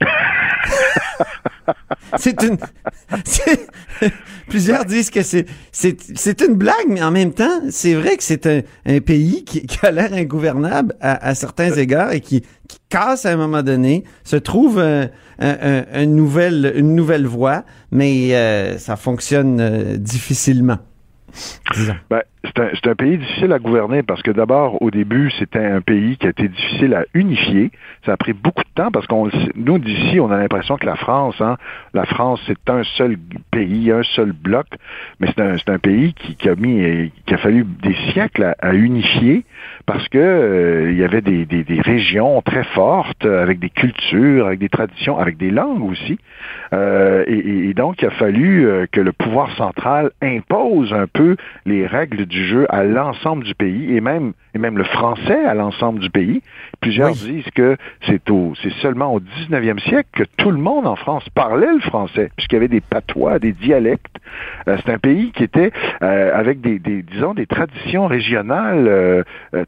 [2.18, 2.58] c'est une.
[4.48, 8.46] Plusieurs disent que c'est c'est une blague, mais en même temps, c'est vrai que c'est
[8.46, 12.42] un, pays qui, a l'air ingouvernable à, certains égards et qui,
[12.88, 15.08] casse à un moment donné, se trouve un,
[15.38, 20.78] une nouvelle une nouvelle voie, mais euh, ça fonctionne euh, difficilement.
[22.10, 26.16] Ben, c'est un, pays difficile à gouverner parce que d'abord, au début, c'était un pays
[26.16, 27.70] qui a été difficile à unifier.
[28.04, 30.96] Ça a pris beaucoup de temps parce qu'on nous d'ici, on a l'impression que la
[30.96, 31.56] France, hein,
[31.94, 33.16] la France, c'est un seul
[33.50, 34.66] pays, un seul bloc,
[35.20, 39.44] mais c'est un, un, pays qui, a mis, qui a fallu des siècles à, unifier
[39.86, 41.46] parce que euh, il y avait des,
[41.80, 46.18] régions très fortes avec des cultures, avec des traditions, avec des langues aussi,
[46.72, 51.36] euh, et, et, donc il a fallu euh, que le pouvoir central impose un peu
[51.66, 55.55] les règles du jeu à l'ensemble du pays et même et même le français à
[55.55, 56.42] l'ensemble du pays.
[56.80, 57.76] Plusieurs disent que
[58.07, 61.80] c'est au c'est seulement au 19e siècle que tout le monde en France parlait le
[61.80, 64.16] français puisqu'il y avait des patois, des dialectes.
[64.68, 65.72] Euh, c'est un pays qui était
[66.03, 69.22] euh, avec des, des, disons des traditions régionales euh,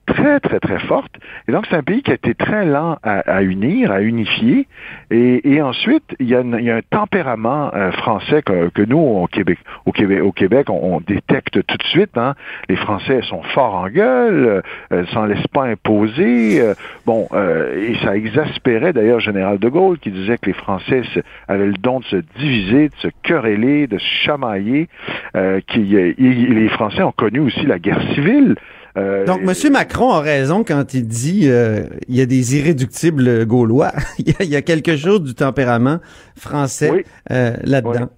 [0.07, 1.17] très très très fortes
[1.49, 4.67] et donc c'est un pays qui a été très lent à, à unir, à unifier
[5.11, 8.99] et, et ensuite il y a, il y a un tempérament français que, que, nous
[8.99, 12.35] au Québec au Québec au Québec on, on détecte tout de suite hein,
[12.69, 14.63] les Français sont forts en gueule,
[14.93, 16.61] euh, s'en laissent pas imposer.
[16.61, 16.75] Euh,
[17.07, 21.03] bon, euh, et ça exaspérait d'ailleurs Général de Gaulle qui disait que les Français
[21.49, 24.89] avaient le don de se diviser, de se quereller, de se chamailler.
[25.69, 28.57] qui, les Français ont connu aussi la guerre civile.
[28.97, 29.73] Donc, M.
[29.73, 31.49] Macron a raison quand il dit
[32.09, 33.93] il y a des irréductibles gaulois.
[34.19, 35.99] il, y a, quelque chose du tempérament
[36.37, 38.11] français là-dedans.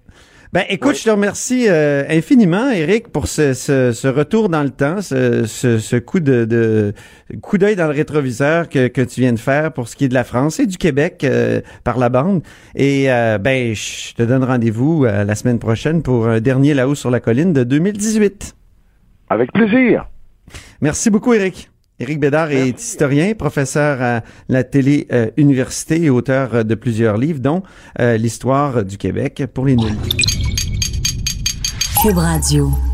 [0.53, 5.01] Ben, écoute, je te remercie euh, infiniment, Eric, pour ce, ce, retour dans le temps,
[5.01, 6.93] ce, ce, coup de, de
[7.41, 10.07] coup d'œil dans le rétroviseur que, que tu viens de faire pour ce qui est
[10.07, 12.43] de la France et du Québec euh, par la bande.
[12.75, 17.11] Et euh, ben, je te donne rendez-vous la semaine prochaine pour un dernier là-haut sur
[17.11, 18.55] la colline de 2018.
[19.29, 20.07] Avec plaisir.
[20.79, 21.69] Merci beaucoup, Eric.
[21.99, 27.63] Éric Bédard est historien, professeur à la télé-université et auteur de plusieurs livres, dont
[27.99, 29.97] L'histoire du Québec pour les nuls.
[32.01, 32.86] Cube Radio.